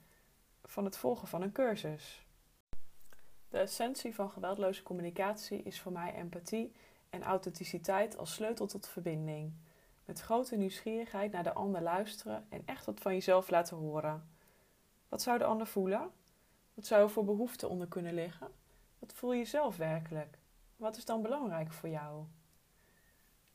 van 0.63 0.85
het 0.85 0.97
volgen 0.97 1.29
van 1.29 1.43
een 1.43 1.53
cursus? 1.53 2.27
De 3.49 3.59
essentie 3.59 4.15
van 4.15 4.31
geweldloze 4.31 4.83
communicatie 4.83 5.63
is 5.63 5.81
voor 5.81 5.93
mij 5.93 6.15
empathie 6.15 6.73
en 7.11 7.23
authenticiteit 7.23 8.17
als 8.17 8.35
sleutel 8.35 8.67
tot 8.67 8.89
verbinding. 8.89 9.53
Met 10.05 10.21
grote 10.21 10.57
nieuwsgierigheid 10.57 11.33
naar 11.33 11.43
de 11.43 11.53
ander 11.53 11.83
luisteren 11.83 12.47
en 12.49 12.63
echt 12.65 12.85
wat 12.85 13.01
van 13.01 13.13
jezelf 13.13 13.51
laten 13.51 13.77
horen. 13.77 14.29
Wat 15.09 15.23
zou 15.23 15.39
de 15.39 15.45
ander 15.45 15.67
voelen? 15.67 16.11
Wat 16.75 16.87
zou 16.87 17.03
er 17.03 17.11
voor 17.11 17.25
behoeften 17.25 17.69
onder 17.69 17.89
kunnen 17.89 18.15
liggen? 18.15 18.62
Wat 19.03 19.13
voel 19.13 19.33
je 19.33 19.45
zelf 19.45 19.77
werkelijk? 19.77 20.39
Wat 20.77 20.97
is 20.97 21.05
dan 21.05 21.23
belangrijk 21.23 21.73
voor 21.73 21.89
jou? 21.89 22.25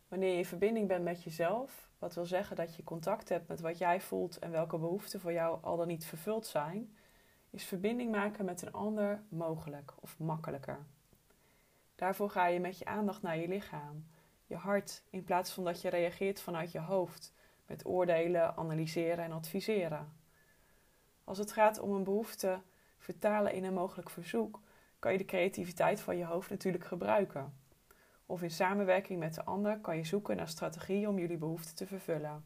Wanneer 0.08 0.32
je 0.32 0.38
in 0.38 0.46
verbinding 0.46 0.88
bent 0.88 1.04
met 1.04 1.24
jezelf, 1.24 1.90
wat 2.00 2.16
wil 2.16 2.26
zeggen 2.26 2.56
dat 2.56 2.76
je 2.76 2.84
contact 2.84 3.30
hebt 3.30 3.48
met 3.48 3.60
wat 3.60 3.78
jij 3.78 4.02
voelt 4.02 4.40
en 4.40 4.52
welke 4.52 4.78
behoeften 4.78 5.20
voor 5.20 5.32
jou 5.32 5.58
al 5.62 5.78
dan 5.78 5.88
niet 5.88 6.06
vervuld 6.06 6.48
zijn, 6.48 6.96
is 7.50 7.64
verbinding 7.64 8.12
maken 8.12 8.46
met 8.46 8.62
een 8.62 8.72
ander 8.72 9.24
mogelijk 9.30 9.94
of 10.00 10.20
makkelijker. 10.20 10.86
Daarvoor 11.96 12.30
ga 12.30 12.46
je 12.46 12.60
met 12.60 12.78
je 12.78 12.86
aandacht 12.86 13.22
naar 13.22 13.38
je 13.38 13.48
lichaam, 13.48 14.08
je 14.46 14.56
hart, 14.56 15.04
in 15.10 15.24
plaats 15.24 15.52
van 15.52 15.64
dat 15.64 15.82
je 15.82 15.90
reageert 15.90 16.42
vanuit 16.42 16.72
je 16.72 16.80
hoofd 16.80 17.34
met 17.66 17.86
oordelen, 17.86 18.58
analyseren 18.58 19.24
en 19.24 19.32
adviseren. 19.32 20.14
Als 21.24 21.38
het 21.38 21.52
gaat 21.52 21.80
om 21.80 21.92
een 21.92 22.04
behoefte 22.04 22.62
vertalen 22.98 23.54
in 23.54 23.64
een 23.64 23.74
mogelijk 23.74 24.10
verzoek, 24.10 24.60
kan 25.00 25.12
je 25.12 25.18
de 25.18 25.26
creativiteit 25.26 26.02
van 26.02 26.18
je 26.18 26.26
hoofd 26.26 26.50
natuurlijk 26.50 26.86
gebruiken. 26.86 27.54
Of 28.26 28.42
in 28.42 28.52
samenwerking 28.52 29.20
met 29.20 29.34
de 29.34 29.44
ander 29.44 29.80
kan 29.80 29.98
je 29.98 30.06
zoeken 30.06 30.36
naar 30.36 30.48
strategieën 30.48 31.08
om 31.08 31.20
jullie 31.20 31.38
behoeften 31.38 31.76
te 31.76 31.88
vervullen. 31.88 32.46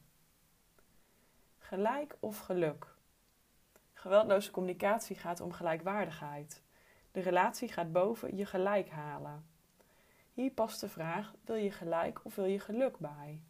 Gelijk 1.57 2.17
of 2.19 2.39
geluk? 2.39 2.87
Geweldloze 3.93 4.51
communicatie 4.51 5.15
gaat 5.15 5.41
om 5.41 5.51
gelijkwaardigheid. 5.51 6.61
De 7.11 7.19
relatie 7.19 7.67
gaat 7.67 7.91
boven 7.91 8.37
je 8.37 8.45
gelijk 8.45 8.89
halen. 8.89 9.45
Hier 10.33 10.51
past 10.51 10.79
de 10.79 10.89
vraag: 10.89 11.33
wil 11.45 11.55
je 11.55 11.71
gelijk 11.71 12.19
of 12.23 12.35
wil 12.35 12.45
je 12.45 12.59
geluk 12.59 12.97
bij? 12.97 13.41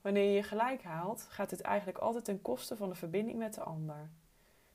Wanneer 0.00 0.34
je 0.34 0.42
gelijk 0.42 0.82
haalt, 0.82 1.26
gaat 1.30 1.50
dit 1.50 1.60
eigenlijk 1.60 1.98
altijd 1.98 2.24
ten 2.24 2.42
koste 2.42 2.76
van 2.76 2.88
de 2.88 2.94
verbinding 2.94 3.38
met 3.38 3.54
de 3.54 3.62
ander. 3.62 4.10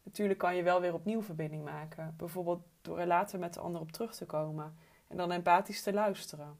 Natuurlijk 0.03 0.39
kan 0.39 0.55
je 0.55 0.63
wel 0.63 0.81
weer 0.81 0.93
opnieuw 0.93 1.21
verbinding 1.21 1.63
maken, 1.63 2.13
bijvoorbeeld 2.17 2.61
door 2.81 2.99
er 2.99 3.07
later 3.07 3.39
met 3.39 3.53
de 3.53 3.59
ander 3.59 3.81
op 3.81 3.91
terug 3.91 4.15
te 4.15 4.25
komen 4.25 4.77
en 5.07 5.17
dan 5.17 5.31
empathisch 5.31 5.83
te 5.83 5.93
luisteren. 5.93 6.57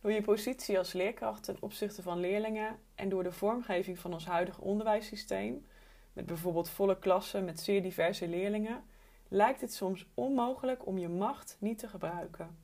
Door 0.00 0.12
je 0.12 0.22
positie 0.22 0.78
als 0.78 0.92
leerkracht 0.92 1.44
ten 1.44 1.56
opzichte 1.60 2.02
van 2.02 2.20
leerlingen 2.20 2.78
en 2.94 3.08
door 3.08 3.22
de 3.22 3.32
vormgeving 3.32 3.98
van 3.98 4.12
ons 4.12 4.26
huidige 4.26 4.60
onderwijssysteem, 4.60 5.66
met 6.12 6.26
bijvoorbeeld 6.26 6.68
volle 6.68 6.98
klassen 6.98 7.44
met 7.44 7.60
zeer 7.60 7.82
diverse 7.82 8.28
leerlingen, 8.28 8.84
lijkt 9.28 9.60
het 9.60 9.74
soms 9.74 10.06
onmogelijk 10.14 10.86
om 10.86 10.98
je 10.98 11.08
macht 11.08 11.56
niet 11.58 11.78
te 11.78 11.88
gebruiken. 11.88 12.58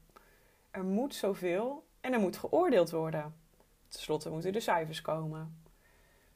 Er 0.71 0.85
moet 0.85 1.15
zoveel 1.15 1.87
en 2.01 2.13
er 2.13 2.21
moet 2.21 2.37
geoordeeld 2.37 2.91
worden. 2.91 3.35
Ten 3.89 4.01
slotte 4.01 4.31
moeten 4.31 4.53
de 4.53 4.61
cijfers 4.61 5.03
komen. 5.03 5.63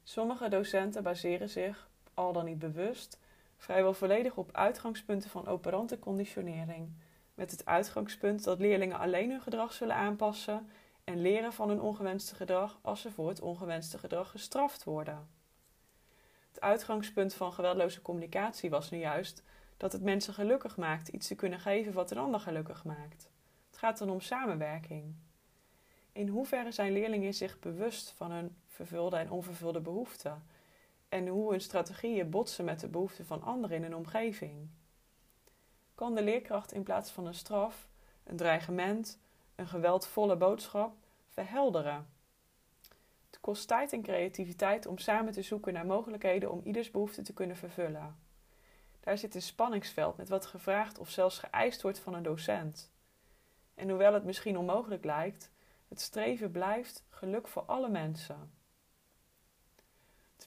Sommige 0.03 0.49
docenten 0.49 1.03
baseren 1.03 1.49
zich, 1.49 1.89
al 2.15 2.33
dan 2.33 2.45
niet 2.45 2.59
bewust, 2.59 3.19
vrijwel 3.61 3.95
volledig 3.95 4.37
op 4.37 4.53
uitgangspunten 4.53 5.31
van 5.31 5.47
operante 5.47 5.99
conditionering, 5.99 6.93
met 7.35 7.51
het 7.51 7.65
uitgangspunt 7.65 8.45
dat 8.45 8.59
leerlingen 8.59 8.99
alleen 8.99 9.31
hun 9.31 9.41
gedrag 9.41 9.73
zullen 9.73 9.95
aanpassen 9.95 10.71
en 11.05 11.21
leren 11.21 11.53
van 11.53 11.69
hun 11.69 11.81
ongewenste 11.81 12.35
gedrag 12.35 12.79
als 12.83 13.01
ze 13.01 13.11
voor 13.11 13.29
het 13.29 13.41
ongewenste 13.41 13.99
gedrag 13.99 14.31
gestraft 14.31 14.85
worden. 14.85 15.29
Het 16.49 16.61
uitgangspunt 16.61 17.35
van 17.35 17.53
geweldloze 17.53 18.03
communicatie 18.03 18.71
was 18.71 18.91
nu 18.91 18.99
juist 18.99 19.43
dat 19.77 19.93
het 19.93 20.03
mensen 20.03 20.35
gelukkig 20.35 20.77
maakt 20.77 21.09
iets 21.09 21.27
te 21.27 21.35
kunnen 21.35 21.61
geven 21.61 21.93
wat 21.93 22.11
een 22.11 22.19
ander 22.19 22.41
gelukkig 22.41 22.85
maakt. 22.85 23.31
Het 23.67 23.79
gaat 23.79 23.99
dan 23.99 24.11
om 24.11 24.21
samenwerking. 24.21 25.15
In 26.13 26.29
hoeverre 26.29 26.73
zijn 26.73 26.93
leerlingen 26.93 27.35
zich 27.35 27.59
bewust 27.59 28.11
van 28.17 28.31
hun 28.31 28.57
vervulde 28.67 29.17
en 29.17 29.31
onvervulde 29.31 29.81
behoeften 29.81 30.43
en 31.11 31.27
hoe 31.27 31.51
hun 31.51 31.61
strategieën 31.61 32.31
botsen 32.31 32.65
met 32.65 32.81
de 32.81 32.89
behoeften 32.89 33.27
van 33.27 33.43
anderen 33.43 33.77
in 33.77 33.83
hun 33.83 33.97
omgeving? 33.97 34.69
Kan 35.95 36.15
de 36.15 36.23
leerkracht 36.23 36.73
in 36.73 36.83
plaats 36.83 37.11
van 37.11 37.27
een 37.27 37.35
straf, 37.35 37.89
een 38.25 38.37
dreigement, 38.37 39.19
een 39.55 39.67
geweldvolle 39.67 40.37
boodschap 40.37 40.95
verhelderen? 41.29 42.09
Het 43.27 43.41
kost 43.41 43.69
tijd 43.69 43.93
en 43.93 44.03
creativiteit 44.03 44.87
om 44.87 44.99
samen 44.99 45.33
te 45.33 45.43
zoeken 45.43 45.73
naar 45.73 45.87
mogelijkheden 45.87 46.51
om 46.51 46.61
ieders 46.65 46.91
behoefte 46.91 47.23
te 47.23 47.33
kunnen 47.33 47.57
vervullen. 47.57 48.17
Daar 49.01 49.19
zit 49.19 49.35
een 49.35 49.43
spanningsveld 49.43 50.17
met 50.17 50.29
wat 50.29 50.47
gevraagd 50.47 50.99
of 50.99 51.11
zelfs 51.11 51.39
geëist 51.39 51.83
wordt 51.83 51.99
van 51.99 52.15
een 52.15 52.23
docent. 52.23 52.93
En 53.75 53.89
hoewel 53.89 54.15
het 54.15 54.25
misschien 54.25 54.59
onmogelijk 54.59 55.05
lijkt, 55.05 55.51
het 55.89 56.01
streven 56.01 56.51
blijft 56.51 57.05
geluk 57.09 57.49
voor 57.49 57.63
alle 57.63 57.89
mensen. 57.89 58.60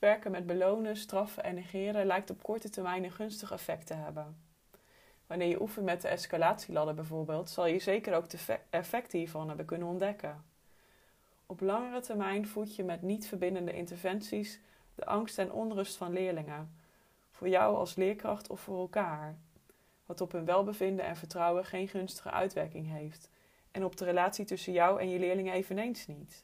Werken 0.03 0.31
met 0.31 0.45
belonen, 0.45 0.97
straffen 0.97 1.43
en 1.43 1.55
negeren 1.55 2.05
lijkt 2.05 2.29
op 2.29 2.43
korte 2.43 2.69
termijn 2.69 3.03
een 3.03 3.11
gunstig 3.11 3.51
effect 3.51 3.87
te 3.87 3.93
hebben. 3.93 4.37
Wanneer 5.27 5.47
je 5.47 5.61
oefent 5.61 5.85
met 5.85 6.01
de 6.01 6.07
escalatieladder 6.07 6.95
bijvoorbeeld, 6.95 7.49
zal 7.49 7.65
je 7.65 7.79
zeker 7.79 8.15
ook 8.15 8.29
de 8.29 8.59
effecten 8.69 9.19
hiervan 9.19 9.47
hebben 9.47 9.65
kunnen 9.65 9.87
ontdekken. 9.87 10.43
Op 11.45 11.61
langere 11.61 11.99
termijn 11.99 12.47
voed 12.47 12.75
je 12.75 12.83
met 12.83 13.01
niet 13.01 13.27
verbindende 13.27 13.73
interventies 13.73 14.59
de 14.95 15.05
angst 15.05 15.37
en 15.37 15.51
onrust 15.51 15.95
van 15.95 16.13
leerlingen, 16.13 16.75
voor 17.31 17.49
jou 17.49 17.75
als 17.75 17.95
leerkracht 17.95 18.49
of 18.49 18.61
voor 18.61 18.79
elkaar, 18.79 19.37
wat 20.05 20.21
op 20.21 20.31
hun 20.31 20.45
welbevinden 20.45 21.05
en 21.05 21.15
vertrouwen 21.15 21.65
geen 21.65 21.87
gunstige 21.87 22.31
uitwerking 22.31 22.87
heeft, 22.91 23.29
en 23.71 23.83
op 23.83 23.95
de 23.97 24.05
relatie 24.05 24.45
tussen 24.45 24.73
jou 24.73 24.99
en 24.99 25.09
je 25.09 25.19
leerlingen 25.19 25.53
eveneens 25.53 26.07
niet. 26.07 26.43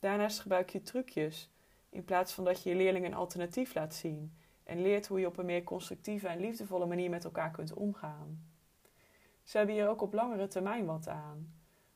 Daarnaast 0.00 0.40
gebruik 0.40 0.70
je 0.70 0.82
trucjes, 0.82 1.50
in 1.90 2.04
plaats 2.04 2.32
van 2.32 2.44
dat 2.44 2.62
je 2.62 2.70
je 2.70 2.76
leerlingen 2.76 3.10
een 3.10 3.18
alternatief 3.18 3.74
laat 3.74 3.94
zien 3.94 4.34
en 4.62 4.82
leert 4.82 5.06
hoe 5.06 5.20
je 5.20 5.26
op 5.26 5.38
een 5.38 5.46
meer 5.46 5.64
constructieve 5.64 6.28
en 6.28 6.40
liefdevolle 6.40 6.86
manier 6.86 7.10
met 7.10 7.24
elkaar 7.24 7.50
kunt 7.50 7.72
omgaan. 7.72 8.44
Ze 9.42 9.56
hebben 9.56 9.74
hier 9.74 9.88
ook 9.88 10.02
op 10.02 10.12
langere 10.12 10.46
termijn 10.46 10.86
wat 10.86 11.08
aan. 11.08 11.54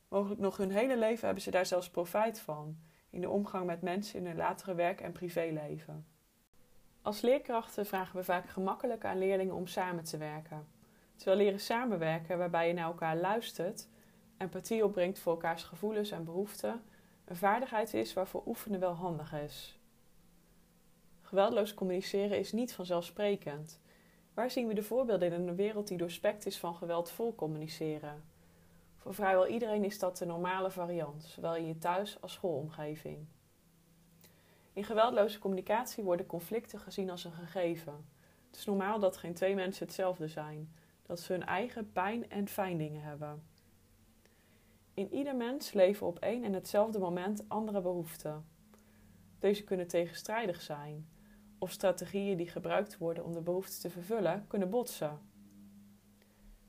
Mogelijk 0.08 0.40
nog 0.40 0.56
hun 0.56 0.70
hele 0.70 0.96
leven 0.98 1.24
hebben 1.24 1.42
ze 1.42 1.50
daar 1.50 1.66
zelfs 1.66 1.90
profijt 1.90 2.40
van, 2.40 2.78
in 3.10 3.20
de 3.20 3.30
omgang 3.30 3.66
met 3.66 3.82
mensen 3.82 4.18
in 4.18 4.26
hun 4.26 4.36
latere 4.36 4.74
werk- 4.74 5.00
en 5.00 5.12
privéleven. 5.12 6.06
Als 7.02 7.20
leerkrachten 7.20 7.86
vragen 7.86 8.16
we 8.16 8.24
vaak 8.24 8.48
gemakkelijk 8.48 9.04
aan 9.04 9.18
leerlingen 9.18 9.54
om 9.54 9.66
samen 9.66 10.04
te 10.04 10.16
werken. 10.16 10.66
Terwijl 11.16 11.36
leren 11.36 11.60
samenwerken, 11.60 12.38
waarbij 12.38 12.68
je 12.68 12.74
naar 12.74 12.84
elkaar 12.84 13.16
luistert, 13.16 13.88
empathie 14.38 14.84
opbrengt 14.84 15.18
voor 15.18 15.32
elkaars 15.32 15.62
gevoelens 15.62 16.10
en 16.10 16.24
behoeften, 16.24 16.82
een 17.24 17.36
vaardigheid 17.36 17.94
is 17.94 18.12
waarvoor 18.12 18.42
oefenen 18.46 18.80
wel 18.80 18.92
handig 18.92 19.32
is. 19.32 19.78
Geweldloos 21.34 21.74
communiceren 21.74 22.38
is 22.38 22.52
niet 22.52 22.72
vanzelfsprekend. 22.72 23.80
Waar 24.34 24.50
zien 24.50 24.66
we 24.66 24.74
de 24.74 24.82
voorbeelden 24.82 25.32
in 25.32 25.48
een 25.48 25.56
wereld 25.56 25.88
die 25.88 25.98
doorspekt 25.98 26.46
is 26.46 26.58
van 26.58 26.74
geweldvol 26.74 27.34
communiceren? 27.34 28.24
Voor 28.96 29.14
vrijwel 29.14 29.46
iedereen 29.46 29.84
is 29.84 29.98
dat 29.98 30.18
de 30.18 30.26
normale 30.26 30.70
variant, 30.70 31.24
zowel 31.24 31.56
in 31.56 31.66
je 31.66 31.78
thuis- 31.78 32.20
als 32.20 32.32
schoolomgeving. 32.32 33.26
In 34.72 34.84
geweldloze 34.84 35.38
communicatie 35.38 36.04
worden 36.04 36.26
conflicten 36.26 36.78
gezien 36.78 37.10
als 37.10 37.24
een 37.24 37.32
gegeven. 37.32 38.06
Het 38.46 38.56
is 38.56 38.64
normaal 38.64 38.98
dat 38.98 39.16
geen 39.16 39.34
twee 39.34 39.54
mensen 39.54 39.86
hetzelfde 39.86 40.28
zijn, 40.28 40.74
dat 41.02 41.20
ze 41.20 41.32
hun 41.32 41.44
eigen 41.44 41.92
pijn 41.92 42.30
en 42.30 42.48
fijndingen 42.48 43.02
hebben. 43.02 43.42
In 44.94 45.14
ieder 45.14 45.36
mens 45.36 45.72
leven 45.72 46.06
op 46.06 46.18
één 46.18 46.44
en 46.44 46.52
hetzelfde 46.52 46.98
moment 46.98 47.44
andere 47.48 47.80
behoeften. 47.80 48.46
Deze 49.38 49.64
kunnen 49.64 49.88
tegenstrijdig 49.88 50.60
zijn, 50.60 51.12
of 51.64 51.70
strategieën 51.70 52.36
die 52.36 52.48
gebruikt 52.48 52.98
worden 52.98 53.24
om 53.24 53.32
de 53.32 53.40
behoeften 53.40 53.80
te 53.80 53.90
vervullen 53.90 54.44
kunnen 54.46 54.70
botsen. 54.70 55.20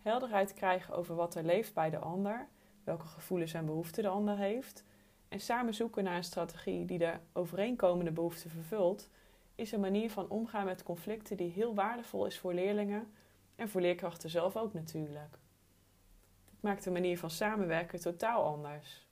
Helderheid 0.01 0.53
krijgen 0.53 0.95
over 0.95 1.15
wat 1.15 1.35
er 1.35 1.43
leeft 1.43 1.73
bij 1.73 1.89
de 1.89 1.97
ander, 1.97 2.47
welke 2.83 3.05
gevoelens 3.05 3.53
en 3.53 3.65
behoeften 3.65 4.03
de 4.03 4.09
ander 4.09 4.37
heeft, 4.37 4.83
en 5.27 5.39
samen 5.39 5.73
zoeken 5.73 6.03
naar 6.03 6.15
een 6.15 6.23
strategie 6.23 6.85
die 6.85 6.97
de 6.97 7.13
overeenkomende 7.33 8.11
behoeften 8.11 8.49
vervult, 8.49 9.09
is 9.55 9.71
een 9.71 9.79
manier 9.79 10.11
van 10.11 10.29
omgaan 10.29 10.65
met 10.65 10.83
conflicten 10.83 11.37
die 11.37 11.51
heel 11.51 11.75
waardevol 11.75 12.25
is 12.25 12.39
voor 12.39 12.53
leerlingen 12.53 13.13
en 13.55 13.69
voor 13.69 13.81
leerkrachten 13.81 14.29
zelf 14.29 14.55
ook 14.55 14.73
natuurlijk. 14.73 15.37
Dit 16.45 16.61
maakt 16.61 16.83
de 16.83 16.91
manier 16.91 17.19
van 17.19 17.29
samenwerken 17.29 17.99
totaal 17.99 18.43
anders. 18.43 19.07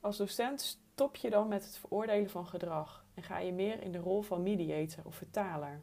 Als 0.00 0.16
docent 0.16 0.80
stop 0.98 1.16
je 1.16 1.30
dan 1.30 1.48
met 1.48 1.64
het 1.64 1.78
veroordelen 1.78 2.30
van 2.30 2.46
gedrag 2.46 3.04
en 3.14 3.22
ga 3.22 3.38
je 3.38 3.52
meer 3.52 3.82
in 3.82 3.92
de 3.92 3.98
rol 3.98 4.22
van 4.22 4.42
mediator 4.42 5.04
of 5.04 5.14
vertaler. 5.14 5.82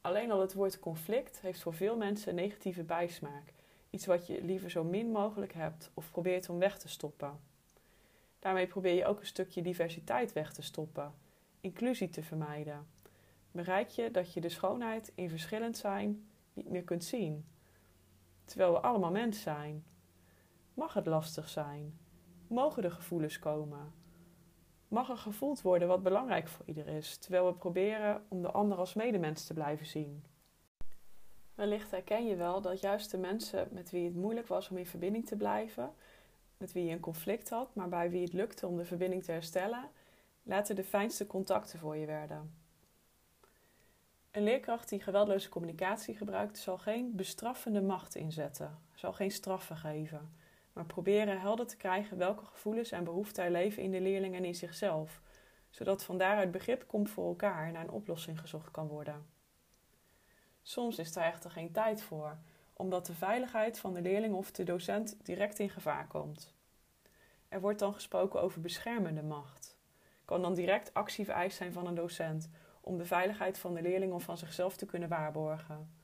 Alleen 0.00 0.30
al 0.30 0.40
het 0.40 0.54
woord 0.54 0.78
conflict 0.78 1.40
heeft 1.40 1.60
voor 1.60 1.74
veel 1.74 1.96
mensen 1.96 2.28
een 2.28 2.34
negatieve 2.34 2.82
bijsmaak 2.82 3.52
Iets 3.90 4.06
wat 4.06 4.26
je 4.26 4.44
liever 4.44 4.70
zo 4.70 4.84
min 4.84 5.10
mogelijk 5.10 5.52
hebt 5.52 5.90
of 5.94 6.10
probeert 6.10 6.48
om 6.48 6.58
weg 6.58 6.78
te 6.78 6.88
stoppen. 6.88 7.40
Daarmee 8.38 8.66
probeer 8.66 8.94
je 8.94 9.06
ook 9.06 9.20
een 9.20 9.26
stukje 9.26 9.62
diversiteit 9.62 10.32
weg 10.32 10.52
te 10.52 10.62
stoppen, 10.62 11.14
inclusie 11.60 12.08
te 12.08 12.22
vermijden. 12.22 12.86
Bereik 13.50 13.88
je 13.88 14.10
dat 14.10 14.32
je 14.32 14.40
de 14.40 14.48
schoonheid 14.48 15.12
in 15.14 15.28
verschillend 15.28 15.76
zijn 15.76 16.28
niet 16.52 16.68
meer 16.68 16.84
kunt 16.84 17.04
zien, 17.04 17.46
terwijl 18.44 18.72
we 18.72 18.80
allemaal 18.80 19.10
mens 19.10 19.42
zijn. 19.42 19.84
Mag 20.74 20.94
het 20.94 21.06
lastig 21.06 21.48
zijn? 21.48 21.98
Mogen 22.50 22.82
de 22.82 22.90
gevoelens 22.90 23.38
komen? 23.38 23.92
Mag 24.88 25.10
er 25.10 25.16
gevoeld 25.16 25.62
worden 25.62 25.88
wat 25.88 26.02
belangrijk 26.02 26.48
voor 26.48 26.66
ieder 26.66 26.86
is, 26.86 27.16
terwijl 27.16 27.46
we 27.46 27.54
proberen 27.54 28.24
om 28.28 28.42
de 28.42 28.50
ander 28.50 28.78
als 28.78 28.94
medemens 28.94 29.46
te 29.46 29.54
blijven 29.54 29.86
zien? 29.86 30.24
Wellicht 31.54 31.90
herken 31.90 32.26
je 32.26 32.36
wel 32.36 32.60
dat 32.60 32.80
juist 32.80 33.10
de 33.10 33.18
mensen 33.18 33.68
met 33.72 33.90
wie 33.90 34.04
het 34.04 34.14
moeilijk 34.14 34.46
was 34.46 34.70
om 34.70 34.76
in 34.76 34.86
verbinding 34.86 35.26
te 35.26 35.36
blijven, 35.36 35.94
met 36.56 36.72
wie 36.72 36.84
je 36.84 36.92
een 36.92 37.00
conflict 37.00 37.50
had, 37.50 37.74
maar 37.74 37.88
bij 37.88 38.10
wie 38.10 38.22
het 38.22 38.32
lukte 38.32 38.66
om 38.66 38.76
de 38.76 38.84
verbinding 38.84 39.24
te 39.24 39.32
herstellen, 39.32 39.90
later 40.42 40.74
de 40.74 40.84
fijnste 40.84 41.26
contacten 41.26 41.78
voor 41.78 41.96
je 41.96 42.06
werden. 42.06 42.54
Een 44.30 44.42
leerkracht 44.42 44.88
die 44.88 45.00
geweldloze 45.00 45.48
communicatie 45.48 46.16
gebruikt, 46.16 46.58
zal 46.58 46.78
geen 46.78 47.16
bestraffende 47.16 47.82
macht 47.82 48.14
inzetten, 48.14 48.78
zal 48.94 49.12
geen 49.12 49.30
straffen 49.30 49.76
geven, 49.76 50.38
maar 50.80 50.88
proberen 50.88 51.40
helder 51.40 51.66
te 51.66 51.76
krijgen 51.76 52.16
welke 52.16 52.44
gevoelens 52.44 52.90
en 52.90 53.04
behoeften 53.04 53.44
er 53.44 53.50
leven 53.50 53.82
in 53.82 53.90
de 53.90 54.00
leerling 54.00 54.34
en 54.34 54.44
in 54.44 54.54
zichzelf, 54.54 55.20
zodat 55.70 56.04
van 56.04 56.18
daaruit 56.18 56.50
begrip 56.50 56.86
komt 56.86 57.10
voor 57.10 57.28
elkaar 57.28 57.66
en 57.66 57.72
naar 57.72 57.82
een 57.82 57.90
oplossing 57.90 58.40
gezocht 58.40 58.70
kan 58.70 58.88
worden. 58.88 59.26
Soms 60.62 60.98
is 60.98 61.16
er 61.16 61.22
echter 61.22 61.50
geen 61.50 61.72
tijd 61.72 62.02
voor, 62.02 62.38
omdat 62.72 63.06
de 63.06 63.14
veiligheid 63.14 63.78
van 63.78 63.94
de 63.94 64.00
leerling 64.00 64.34
of 64.34 64.50
de 64.50 64.64
docent 64.64 65.16
direct 65.22 65.58
in 65.58 65.70
gevaar 65.70 66.06
komt. 66.06 66.54
Er 67.48 67.60
wordt 67.60 67.78
dan 67.78 67.94
gesproken 67.94 68.42
over 68.42 68.60
beschermende 68.60 69.22
macht. 69.22 69.78
Kan 70.24 70.42
dan 70.42 70.54
direct 70.54 70.94
actie 70.94 71.24
vereist 71.24 71.56
zijn 71.56 71.72
van 71.72 71.86
een 71.86 71.94
docent 71.94 72.50
om 72.80 72.98
de 72.98 73.04
veiligheid 73.04 73.58
van 73.58 73.74
de 73.74 73.82
leerling 73.82 74.12
of 74.12 74.22
van 74.22 74.38
zichzelf 74.38 74.76
te 74.76 74.86
kunnen 74.86 75.08
waarborgen. 75.08 75.94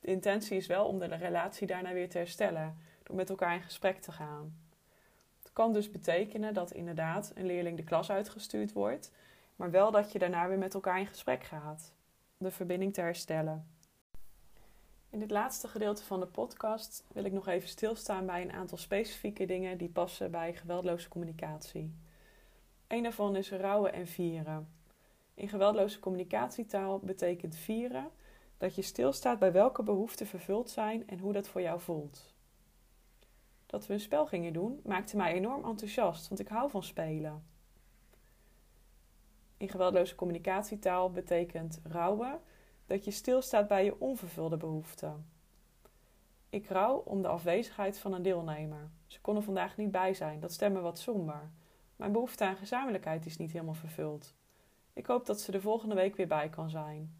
De 0.00 0.06
intentie 0.06 0.56
is 0.56 0.66
wel 0.66 0.86
om 0.86 0.98
de 0.98 1.06
relatie 1.06 1.66
daarna 1.66 1.92
weer 1.92 2.08
te 2.08 2.18
herstellen 2.18 2.89
door 3.10 3.18
met 3.18 3.30
elkaar 3.30 3.54
in 3.54 3.62
gesprek 3.62 4.00
te 4.00 4.12
gaan. 4.12 4.56
Het 5.42 5.52
kan 5.52 5.72
dus 5.72 5.90
betekenen 5.90 6.54
dat 6.54 6.70
inderdaad 6.70 7.32
een 7.34 7.46
leerling 7.46 7.76
de 7.76 7.84
klas 7.84 8.10
uitgestuurd 8.10 8.72
wordt, 8.72 9.12
maar 9.56 9.70
wel 9.70 9.90
dat 9.90 10.12
je 10.12 10.18
daarna 10.18 10.48
weer 10.48 10.58
met 10.58 10.74
elkaar 10.74 10.98
in 10.98 11.06
gesprek 11.06 11.44
gaat. 11.44 11.92
De 12.36 12.50
verbinding 12.50 12.94
te 12.94 13.00
herstellen. 13.00 13.68
In 15.10 15.18
dit 15.18 15.30
laatste 15.30 15.68
gedeelte 15.68 16.04
van 16.04 16.20
de 16.20 16.26
podcast 16.26 17.04
wil 17.12 17.24
ik 17.24 17.32
nog 17.32 17.46
even 17.46 17.68
stilstaan 17.68 18.26
bij 18.26 18.42
een 18.42 18.52
aantal 18.52 18.78
specifieke 18.78 19.46
dingen 19.46 19.78
die 19.78 19.88
passen 19.88 20.30
bij 20.30 20.54
geweldloze 20.54 21.08
communicatie. 21.08 21.94
Een 22.86 23.02
daarvan 23.02 23.36
is 23.36 23.50
rouwen 23.50 23.92
en 23.92 24.06
vieren. 24.06 24.68
In 25.34 25.48
geweldloze 25.48 25.98
communicatietaal 25.98 26.98
betekent 26.98 27.56
vieren 27.56 28.10
dat 28.58 28.74
je 28.74 28.82
stilstaat 28.82 29.38
bij 29.38 29.52
welke 29.52 29.82
behoeften 29.82 30.26
vervuld 30.26 30.70
zijn 30.70 31.08
en 31.08 31.18
hoe 31.18 31.32
dat 31.32 31.48
voor 31.48 31.62
jou 31.62 31.80
voelt. 31.80 32.38
Dat 33.70 33.86
we 33.86 33.92
een 33.92 34.00
spel 34.00 34.26
gingen 34.26 34.52
doen 34.52 34.80
maakte 34.84 35.16
mij 35.16 35.32
enorm 35.32 35.64
enthousiast, 35.64 36.28
want 36.28 36.40
ik 36.40 36.48
hou 36.48 36.70
van 36.70 36.82
spelen. 36.82 37.44
In 39.56 39.68
geweldloze 39.68 40.14
communicatietaal 40.14 41.10
betekent 41.10 41.80
rouwen 41.82 42.40
dat 42.86 43.04
je 43.04 43.10
stilstaat 43.10 43.68
bij 43.68 43.84
je 43.84 44.00
onvervulde 44.00 44.56
behoeften. 44.56 45.26
Ik 46.48 46.68
rouw 46.68 46.96
om 46.96 47.22
de 47.22 47.28
afwezigheid 47.28 47.98
van 47.98 48.12
een 48.12 48.22
deelnemer. 48.22 48.90
Ze 49.06 49.20
kon 49.20 49.36
er 49.36 49.42
vandaag 49.42 49.76
niet 49.76 49.90
bij 49.90 50.14
zijn, 50.14 50.40
dat 50.40 50.52
stemt 50.52 50.74
me 50.74 50.80
wat 50.80 50.98
somber. 50.98 51.50
Mijn 51.96 52.12
behoefte 52.12 52.44
aan 52.44 52.56
gezamenlijkheid 52.56 53.26
is 53.26 53.36
niet 53.36 53.52
helemaal 53.52 53.74
vervuld. 53.74 54.34
Ik 54.92 55.06
hoop 55.06 55.26
dat 55.26 55.40
ze 55.40 55.50
de 55.50 55.60
volgende 55.60 55.94
week 55.94 56.16
weer 56.16 56.26
bij 56.26 56.48
kan 56.48 56.70
zijn. 56.70 57.14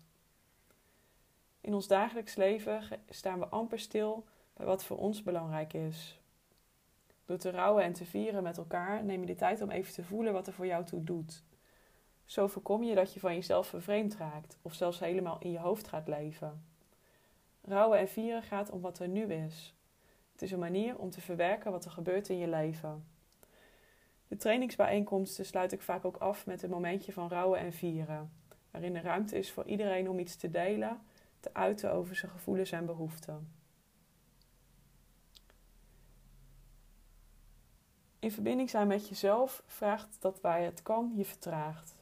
In 1.61 1.75
ons 1.75 1.87
dagelijks 1.87 2.35
leven 2.35 2.83
staan 3.09 3.39
we 3.39 3.49
amper 3.49 3.79
stil 3.79 4.25
bij 4.53 4.67
wat 4.67 4.85
voor 4.85 4.99
ons 4.99 5.23
belangrijk 5.23 5.73
is. 5.73 6.20
Door 7.31 7.39
te 7.39 7.51
rouwen 7.51 7.85
en 7.85 7.93
te 7.93 8.05
vieren 8.05 8.43
met 8.43 8.59
elkaar 8.59 9.05
neem 9.05 9.21
je 9.21 9.27
de 9.27 9.35
tijd 9.35 9.63
om 9.63 9.71
even 9.71 9.93
te 9.93 10.05
voelen 10.05 10.33
wat 10.33 10.47
er 10.47 10.53
voor 10.53 10.67
jou 10.67 10.85
toe 10.85 11.05
doet. 11.05 11.43
Zo 12.25 12.47
voorkom 12.47 12.83
je 12.83 12.95
dat 12.95 13.13
je 13.13 13.21
van 13.21 13.35
jezelf 13.35 13.67
vervreemd 13.67 14.17
raakt 14.17 14.59
of 14.63 14.75
zelfs 14.75 14.99
helemaal 14.99 15.37
in 15.41 15.51
je 15.51 15.59
hoofd 15.59 15.89
gaat 15.89 16.09
leven. 16.09 16.65
Rouwen 17.61 17.99
en 17.99 18.09
vieren 18.09 18.43
gaat 18.43 18.71
om 18.71 18.81
wat 18.81 18.99
er 18.99 19.09
nu 19.09 19.25
is. 19.25 19.75
Het 20.33 20.43
is 20.43 20.51
een 20.51 20.59
manier 20.59 20.99
om 20.99 21.11
te 21.11 21.21
verwerken 21.21 21.71
wat 21.71 21.85
er 21.85 21.91
gebeurt 21.91 22.29
in 22.29 22.39
je 22.39 22.49
leven. 22.49 23.05
De 24.29 24.37
trainingsbijeenkomsten 24.37 25.47
sluit 25.47 25.73
ik 25.73 25.81
vaak 25.81 26.05
ook 26.05 26.17
af 26.17 26.47
met 26.47 26.63
een 26.63 26.71
momentje 26.71 27.13
van 27.13 27.29
rouwen 27.29 27.61
en 27.61 27.73
vieren, 27.73 28.33
waarin 28.71 28.97
er 28.97 29.03
ruimte 29.03 29.39
is 29.39 29.53
voor 29.53 29.65
iedereen 29.65 30.09
om 30.09 30.19
iets 30.19 30.37
te 30.37 30.51
delen, 30.51 31.01
te 31.41 31.55
uiten 31.55 31.93
over 31.93 32.17
zijn 32.17 32.31
gevoelens 32.31 32.73
en 32.73 32.87
behoeften. 32.87 33.60
In 38.21 38.33
verbinding 38.33 38.71
zijn 38.71 38.87
met 38.87 39.09
jezelf 39.09 39.63
vraagt 39.67 40.17
dat 40.21 40.41
waar 40.41 40.63
het 40.63 40.83
kan 40.83 41.13
je 41.17 41.25
vertraagt. 41.25 41.95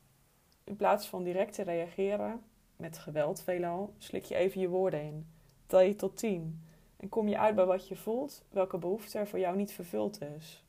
In 0.64 0.76
plaats 0.76 1.08
van 1.08 1.22
direct 1.22 1.54
te 1.54 1.62
reageren, 1.62 2.42
met 2.76 2.98
geweld 2.98 3.42
veelal, 3.42 3.94
slik 3.98 4.24
je 4.24 4.34
even 4.34 4.60
je 4.60 4.68
woorden 4.68 5.02
in. 5.02 5.26
Tel 5.66 5.80
je 5.80 5.94
tot 5.94 6.16
tien 6.16 6.62
en 6.96 7.08
kom 7.08 7.28
je 7.28 7.38
uit 7.38 7.54
bij 7.54 7.64
wat 7.64 7.88
je 7.88 7.96
voelt, 7.96 8.44
welke 8.50 8.78
behoefte 8.78 9.18
er 9.18 9.28
voor 9.28 9.38
jou 9.38 9.56
niet 9.56 9.72
vervuld 9.72 10.20
is. 10.20 10.64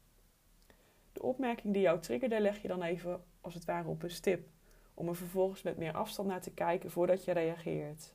De 1.14 1.22
opmerking 1.22 1.74
die 1.74 1.82
jou 1.82 2.00
triggerde 2.00 2.40
leg 2.40 2.62
je 2.62 2.68
dan 2.68 2.84
even 2.84 3.24
als 3.42 3.54
het 3.54 3.66
ware 3.66 3.88
op 3.88 4.04
een 4.04 4.10
stip, 4.10 4.48
om 4.94 5.08
er 5.08 5.16
vervolgens 5.16 5.62
met 5.62 5.78
meer 5.78 5.94
afstand 5.94 6.28
naar 6.28 6.42
te 6.42 6.52
kijken 6.54 6.92
voordat 6.92 7.26
je 7.26 7.32
reageert. 7.32 8.14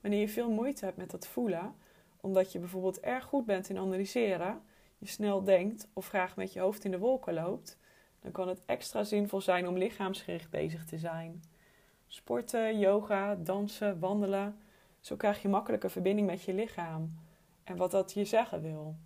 Wanneer 0.00 0.20
je 0.20 0.28
veel 0.28 0.50
moeite 0.50 0.84
hebt 0.84 0.96
met 0.96 1.10
dat 1.10 1.26
voelen, 1.26 1.74
omdat 2.20 2.52
je 2.52 2.58
bijvoorbeeld 2.58 3.00
erg 3.00 3.24
goed 3.24 3.46
bent 3.46 3.68
in 3.68 3.78
analyseren, 3.78 4.62
je 4.98 5.06
snel 5.06 5.44
denkt 5.44 5.88
of 5.92 6.08
graag 6.08 6.36
met 6.36 6.52
je 6.52 6.60
hoofd 6.60 6.84
in 6.84 6.90
de 6.90 6.98
wolken 6.98 7.34
loopt, 7.34 7.78
dan 8.20 8.32
kan 8.32 8.48
het 8.48 8.62
extra 8.66 9.04
zinvol 9.04 9.40
zijn 9.40 9.68
om 9.68 9.76
lichaamsgericht 9.76 10.50
bezig 10.50 10.84
te 10.84 10.98
zijn. 10.98 11.42
Sporten, 12.06 12.78
yoga, 12.78 13.34
dansen, 13.34 13.98
wandelen. 13.98 14.58
Zo 15.00 15.16
krijg 15.16 15.42
je 15.42 15.48
makkelijker 15.48 15.90
verbinding 15.90 16.26
met 16.26 16.42
je 16.42 16.54
lichaam 16.54 17.18
en 17.64 17.76
wat 17.76 17.90
dat 17.90 18.12
je 18.12 18.24
zeggen 18.24 18.62
wil. 18.62 18.96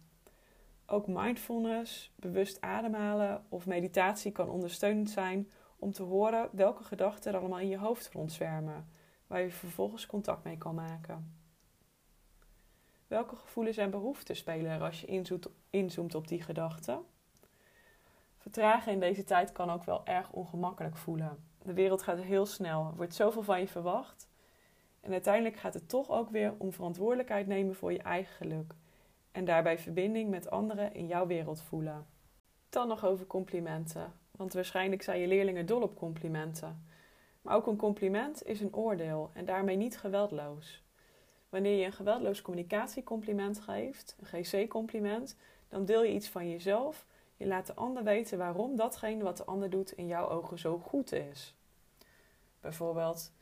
Ook 0.86 1.06
mindfulness, 1.06 2.12
bewust 2.16 2.60
ademhalen 2.60 3.44
of 3.48 3.66
meditatie 3.66 4.32
kan 4.32 4.48
ondersteunend 4.48 5.10
zijn 5.10 5.50
om 5.78 5.92
te 5.92 6.02
horen 6.02 6.48
welke 6.52 6.84
gedachten 6.84 7.32
er 7.32 7.38
allemaal 7.38 7.58
in 7.58 7.68
je 7.68 7.78
hoofd 7.78 8.12
rondzwermen, 8.12 8.88
waar 9.26 9.40
je 9.40 9.50
vervolgens 9.50 10.06
contact 10.06 10.44
mee 10.44 10.58
kan 10.58 10.74
maken. 10.74 11.41
Welke 13.12 13.36
gevoelens 13.36 13.76
en 13.76 13.90
behoeften 13.90 14.36
spelen 14.36 14.70
er 14.70 14.82
als 14.82 15.00
je 15.00 15.22
inzoomt 15.70 16.14
op 16.14 16.28
die 16.28 16.42
gedachten? 16.42 17.04
Vertragen 18.36 18.92
in 18.92 19.00
deze 19.00 19.24
tijd 19.24 19.52
kan 19.52 19.70
ook 19.70 19.84
wel 19.84 20.06
erg 20.06 20.30
ongemakkelijk 20.30 20.96
voelen. 20.96 21.44
De 21.62 21.72
wereld 21.72 22.02
gaat 22.02 22.18
heel 22.18 22.46
snel, 22.46 22.86
er 22.86 22.96
wordt 22.96 23.14
zoveel 23.14 23.42
van 23.42 23.60
je 23.60 23.68
verwacht. 23.68 24.28
En 25.00 25.12
uiteindelijk 25.12 25.56
gaat 25.56 25.74
het 25.74 25.88
toch 25.88 26.10
ook 26.10 26.30
weer 26.30 26.54
om 26.58 26.72
verantwoordelijkheid 26.72 27.46
nemen 27.46 27.74
voor 27.74 27.92
je 27.92 28.02
eigen 28.02 28.34
geluk. 28.34 28.74
En 29.32 29.44
daarbij 29.44 29.78
verbinding 29.78 30.30
met 30.30 30.50
anderen 30.50 30.94
in 30.94 31.06
jouw 31.06 31.26
wereld 31.26 31.62
voelen. 31.62 32.06
Dan 32.68 32.88
nog 32.88 33.04
over 33.04 33.26
complimenten. 33.26 34.12
Want 34.30 34.52
waarschijnlijk 34.52 35.02
zijn 35.02 35.20
je 35.20 35.26
leerlingen 35.26 35.66
dol 35.66 35.82
op 35.82 35.96
complimenten. 35.96 36.86
Maar 37.42 37.56
ook 37.56 37.66
een 37.66 37.76
compliment 37.76 38.46
is 38.46 38.60
een 38.60 38.74
oordeel 38.74 39.30
en 39.32 39.44
daarmee 39.44 39.76
niet 39.76 39.98
geweldloos. 39.98 40.82
Wanneer 41.52 41.78
je 41.78 41.84
een 41.84 41.92
geweldloos 41.92 42.42
communicatiecompliment 42.42 43.60
geeft, 43.60 44.16
een 44.20 44.44
GC-compliment, 44.44 45.36
dan 45.68 45.84
deel 45.84 46.02
je 46.02 46.12
iets 46.12 46.28
van 46.28 46.50
jezelf 46.50 47.06
je 47.36 47.46
laat 47.46 47.66
de 47.66 47.74
ander 47.74 48.04
weten 48.04 48.38
waarom 48.38 48.76
datgene 48.76 49.22
wat 49.22 49.36
de 49.36 49.44
ander 49.44 49.70
doet 49.70 49.92
in 49.92 50.06
jouw 50.06 50.28
ogen 50.28 50.58
zo 50.58 50.78
goed 50.78 51.12
is. 51.12 51.54
Bijvoorbeeld, 52.60 53.32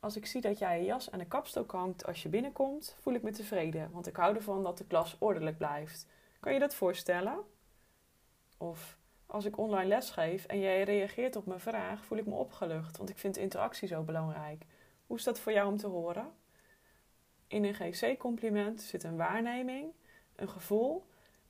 als 0.00 0.16
ik 0.16 0.26
zie 0.26 0.40
dat 0.40 0.58
jij 0.58 0.78
je 0.78 0.84
jas 0.84 1.10
aan 1.10 1.18
de 1.18 1.26
kapstok 1.26 1.70
hangt 1.70 2.06
als 2.06 2.22
je 2.22 2.28
binnenkomt, 2.28 2.96
voel 3.00 3.14
ik 3.14 3.22
me 3.22 3.30
tevreden, 3.30 3.90
want 3.92 4.06
ik 4.06 4.16
hou 4.16 4.34
ervan 4.34 4.62
dat 4.62 4.78
de 4.78 4.86
klas 4.86 5.16
ordelijk 5.18 5.58
blijft. 5.58 6.06
Kan 6.40 6.52
je 6.52 6.58
dat 6.58 6.74
voorstellen? 6.74 7.38
Of 8.58 8.98
als 9.26 9.44
ik 9.44 9.58
online 9.58 9.88
les 9.88 10.10
geef 10.10 10.44
en 10.44 10.60
jij 10.60 10.82
reageert 10.82 11.36
op 11.36 11.46
mijn 11.46 11.60
vraag, 11.60 12.04
voel 12.04 12.18
ik 12.18 12.26
me 12.26 12.34
opgelucht, 12.34 12.96
want 12.96 13.10
ik 13.10 13.18
vind 13.18 13.36
interactie 13.36 13.88
zo 13.88 14.02
belangrijk. 14.02 14.64
Hoe 15.06 15.16
is 15.16 15.24
dat 15.24 15.38
voor 15.38 15.52
jou 15.52 15.68
om 15.68 15.76
te 15.76 15.86
horen? 15.86 16.42
In 17.54 17.64
een 17.64 17.74
GC-compliment 17.74 18.82
zit 18.82 19.04
een 19.04 19.16
waarneming, 19.16 19.92
een 20.36 20.48
gevoel, 20.48 21.06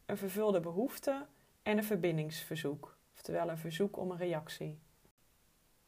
een 0.07 0.17
vervulde 0.17 0.61
behoefte 0.61 1.27
en 1.63 1.77
een 1.77 1.85
verbindingsverzoek, 1.85 2.97
oftewel 3.15 3.49
een 3.49 3.59
verzoek 3.59 3.97
om 3.97 4.11
een 4.11 4.17
reactie. 4.17 4.79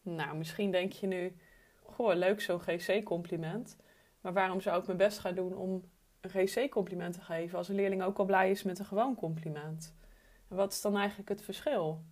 Nou, 0.03 0.37
misschien 0.37 0.71
denk 0.71 0.93
je 0.93 1.07
nu, 1.07 1.37
goh, 1.83 2.15
leuk 2.15 2.41
zo'n 2.41 2.61
GC-compliment, 2.61 3.77
maar 4.21 4.33
waarom 4.33 4.61
zou 4.61 4.81
ik 4.81 4.87
mijn 4.87 4.99
best 4.99 5.19
gaan 5.19 5.35
doen 5.35 5.55
om 5.57 5.91
een 6.21 6.31
GC-compliment 6.31 7.15
te 7.15 7.21
geven 7.21 7.59
als 7.59 7.69
een 7.69 7.75
leerling 7.75 8.03
ook 8.03 8.19
al 8.19 8.25
blij 8.25 8.51
is 8.51 8.63
met 8.63 8.79
een 8.79 8.85
gewoon 8.85 9.15
compliment? 9.15 9.95
En 10.49 10.57
wat 10.57 10.73
is 10.73 10.81
dan 10.81 10.97
eigenlijk 10.97 11.29
het 11.29 11.43
verschil? 11.43 12.03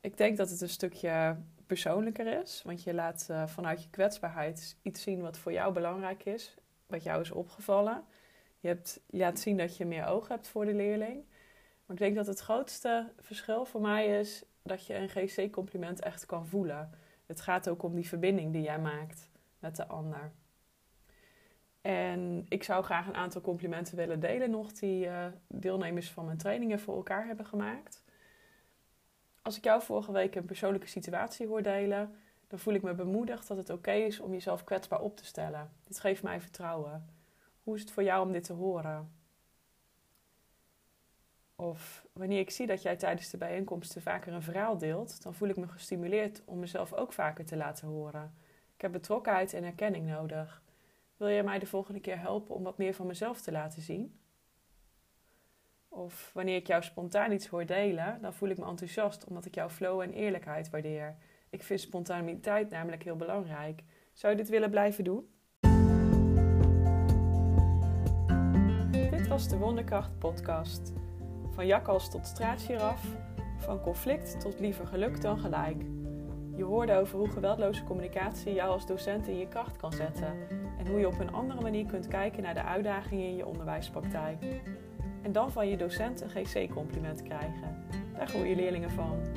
Ik 0.00 0.16
denk 0.16 0.36
dat 0.36 0.50
het 0.50 0.60
een 0.60 0.68
stukje 0.68 1.36
persoonlijker 1.66 2.40
is, 2.40 2.62
want 2.64 2.82
je 2.82 2.94
laat 2.94 3.28
uh, 3.30 3.46
vanuit 3.46 3.82
je 3.82 3.90
kwetsbaarheid 3.90 4.76
iets 4.82 5.02
zien 5.02 5.20
wat 5.20 5.38
voor 5.38 5.52
jou 5.52 5.72
belangrijk 5.72 6.24
is, 6.24 6.56
wat 6.92 7.02
jou 7.02 7.20
is 7.20 7.30
opgevallen. 7.30 8.04
Je, 8.58 8.68
hebt, 8.68 9.00
laat 9.06 9.40
zien 9.40 9.56
dat 9.56 9.76
je 9.76 9.84
meer 9.84 10.06
oog 10.06 10.28
hebt 10.28 10.48
voor 10.48 10.64
de 10.64 10.74
leerling. 10.74 11.24
Maar 11.86 11.96
ik 11.96 12.02
denk 12.02 12.16
dat 12.16 12.26
het 12.26 12.40
grootste 12.40 13.12
verschil 13.20 13.64
voor 13.64 13.80
mij 13.80 14.20
is 14.20 14.44
dat 14.62 14.86
je 14.86 14.94
een 14.94 15.08
GC-compliment 15.08 16.00
echt 16.00 16.26
kan 16.26 16.46
voelen. 16.46 16.90
Het 17.26 17.40
gaat 17.40 17.68
ook 17.68 17.82
om 17.82 17.94
die 17.94 18.08
verbinding 18.08 18.52
die 18.52 18.62
jij 18.62 18.78
maakt 18.78 19.30
met 19.58 19.76
de 19.76 19.86
ander. 19.86 20.32
En 21.80 22.46
ik 22.48 22.62
zou 22.62 22.84
graag 22.84 23.06
een 23.06 23.14
aantal 23.14 23.40
complimenten 23.40 23.96
willen 23.96 24.20
delen 24.20 24.50
nog 24.50 24.72
die 24.72 25.06
uh, 25.06 25.26
deelnemers 25.48 26.10
van 26.10 26.24
mijn 26.24 26.38
trainingen 26.38 26.80
voor 26.80 26.96
elkaar 26.96 27.26
hebben 27.26 27.46
gemaakt. 27.46 28.04
Als 29.42 29.56
ik 29.56 29.64
jou 29.64 29.82
vorige 29.82 30.12
week 30.12 30.34
een 30.34 30.44
persoonlijke 30.44 30.86
situatie 30.86 31.46
hoor 31.46 31.62
delen, 31.62 32.16
dan 32.52 32.60
voel 32.60 32.74
ik 32.74 32.82
me 32.82 32.94
bemoedigd 32.94 33.48
dat 33.48 33.56
het 33.56 33.70
oké 33.70 33.92
is 33.92 34.20
om 34.20 34.32
jezelf 34.32 34.64
kwetsbaar 34.64 35.00
op 35.00 35.16
te 35.16 35.24
stellen. 35.24 35.70
Dit 35.84 36.00
geeft 36.00 36.22
mij 36.22 36.40
vertrouwen. 36.40 37.08
Hoe 37.62 37.74
is 37.74 37.80
het 37.80 37.90
voor 37.90 38.02
jou 38.02 38.26
om 38.26 38.32
dit 38.32 38.44
te 38.44 38.52
horen? 38.52 39.12
Of 41.56 42.06
wanneer 42.12 42.38
ik 42.38 42.50
zie 42.50 42.66
dat 42.66 42.82
jij 42.82 42.96
tijdens 42.96 43.30
de 43.30 43.36
bijeenkomsten 43.36 44.02
vaker 44.02 44.32
een 44.32 44.42
verhaal 44.42 44.78
deelt, 44.78 45.22
dan 45.22 45.34
voel 45.34 45.48
ik 45.48 45.56
me 45.56 45.68
gestimuleerd 45.68 46.42
om 46.44 46.58
mezelf 46.58 46.92
ook 46.92 47.12
vaker 47.12 47.44
te 47.44 47.56
laten 47.56 47.88
horen. 47.88 48.34
Ik 48.74 48.80
heb 48.80 48.92
betrokkenheid 48.92 49.52
en 49.52 49.64
erkenning 49.64 50.06
nodig. 50.06 50.62
Wil 51.16 51.28
jij 51.28 51.42
mij 51.42 51.58
de 51.58 51.66
volgende 51.66 52.00
keer 52.00 52.18
helpen 52.18 52.54
om 52.54 52.62
wat 52.62 52.78
meer 52.78 52.94
van 52.94 53.06
mezelf 53.06 53.40
te 53.40 53.52
laten 53.52 53.82
zien? 53.82 54.18
Of 55.88 56.30
wanneer 56.34 56.56
ik 56.56 56.66
jou 56.66 56.82
spontaan 56.82 57.32
iets 57.32 57.46
hoor 57.46 57.66
delen, 57.66 58.18
dan 58.22 58.34
voel 58.34 58.48
ik 58.48 58.58
me 58.58 58.66
enthousiast 58.66 59.24
omdat 59.24 59.44
ik 59.44 59.54
jouw 59.54 59.70
flow 59.70 60.00
en 60.00 60.12
eerlijkheid 60.12 60.70
waardeer. 60.70 61.16
Ik 61.52 61.62
vind 61.62 61.80
spontaniteit 61.80 62.70
namelijk 62.70 63.02
heel 63.02 63.16
belangrijk. 63.16 63.82
Zou 64.12 64.32
je 64.32 64.38
dit 64.38 64.48
willen 64.48 64.70
blijven 64.70 65.04
doen? 65.04 65.28
Dit 69.10 69.28
was 69.28 69.48
de 69.48 69.56
Wonderkracht 69.58 70.18
Podcast. 70.18 70.92
Van 71.50 71.66
jakkals 71.66 72.10
tot 72.10 72.26
straatgiraf, 72.26 73.04
van 73.58 73.80
conflict 73.80 74.40
tot 74.40 74.60
liever 74.60 74.86
geluk 74.86 75.20
dan 75.20 75.38
gelijk. 75.38 75.82
Je 76.56 76.64
hoorde 76.64 76.94
over 76.94 77.18
hoe 77.18 77.30
geweldloze 77.30 77.84
communicatie 77.84 78.54
jou 78.54 78.70
als 78.70 78.86
docent 78.86 79.28
in 79.28 79.38
je 79.38 79.48
kracht 79.48 79.76
kan 79.76 79.92
zetten 79.92 80.34
en 80.78 80.86
hoe 80.86 80.98
je 80.98 81.06
op 81.06 81.18
een 81.18 81.32
andere 81.32 81.60
manier 81.60 81.86
kunt 81.86 82.08
kijken 82.08 82.42
naar 82.42 82.54
de 82.54 82.64
uitdagingen 82.64 83.26
in 83.26 83.36
je 83.36 83.46
onderwijspraktijk. 83.46 84.44
En 85.22 85.32
dan 85.32 85.52
van 85.52 85.68
je 85.68 85.76
docent 85.76 86.20
een 86.20 86.30
GC-compliment 86.30 87.22
krijgen. 87.22 87.84
Daar 88.16 88.28
groeien 88.28 88.56
leerlingen 88.56 88.90
van. 88.90 89.31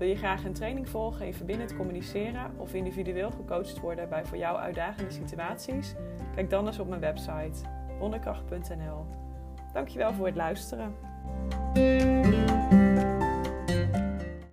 Wil 0.00 0.08
je 0.08 0.16
graag 0.16 0.44
een 0.44 0.52
training 0.52 0.88
volgen 0.88 1.26
in 1.26 1.34
verbindend 1.34 1.76
communiceren 1.76 2.50
of 2.56 2.74
individueel 2.74 3.30
gecoacht 3.30 3.80
worden 3.80 4.08
bij 4.08 4.24
voor 4.24 4.36
jou 4.36 4.58
uitdagende 4.58 5.10
situaties? 5.10 5.94
Kijk 6.34 6.50
dan 6.50 6.66
eens 6.66 6.78
op 6.78 6.88
mijn 6.88 7.00
website 7.00 7.68
wonderkracht.nl. 7.98 9.06
Dankjewel 9.72 10.12
voor 10.12 10.26
het 10.26 10.36
luisteren. 10.36 10.94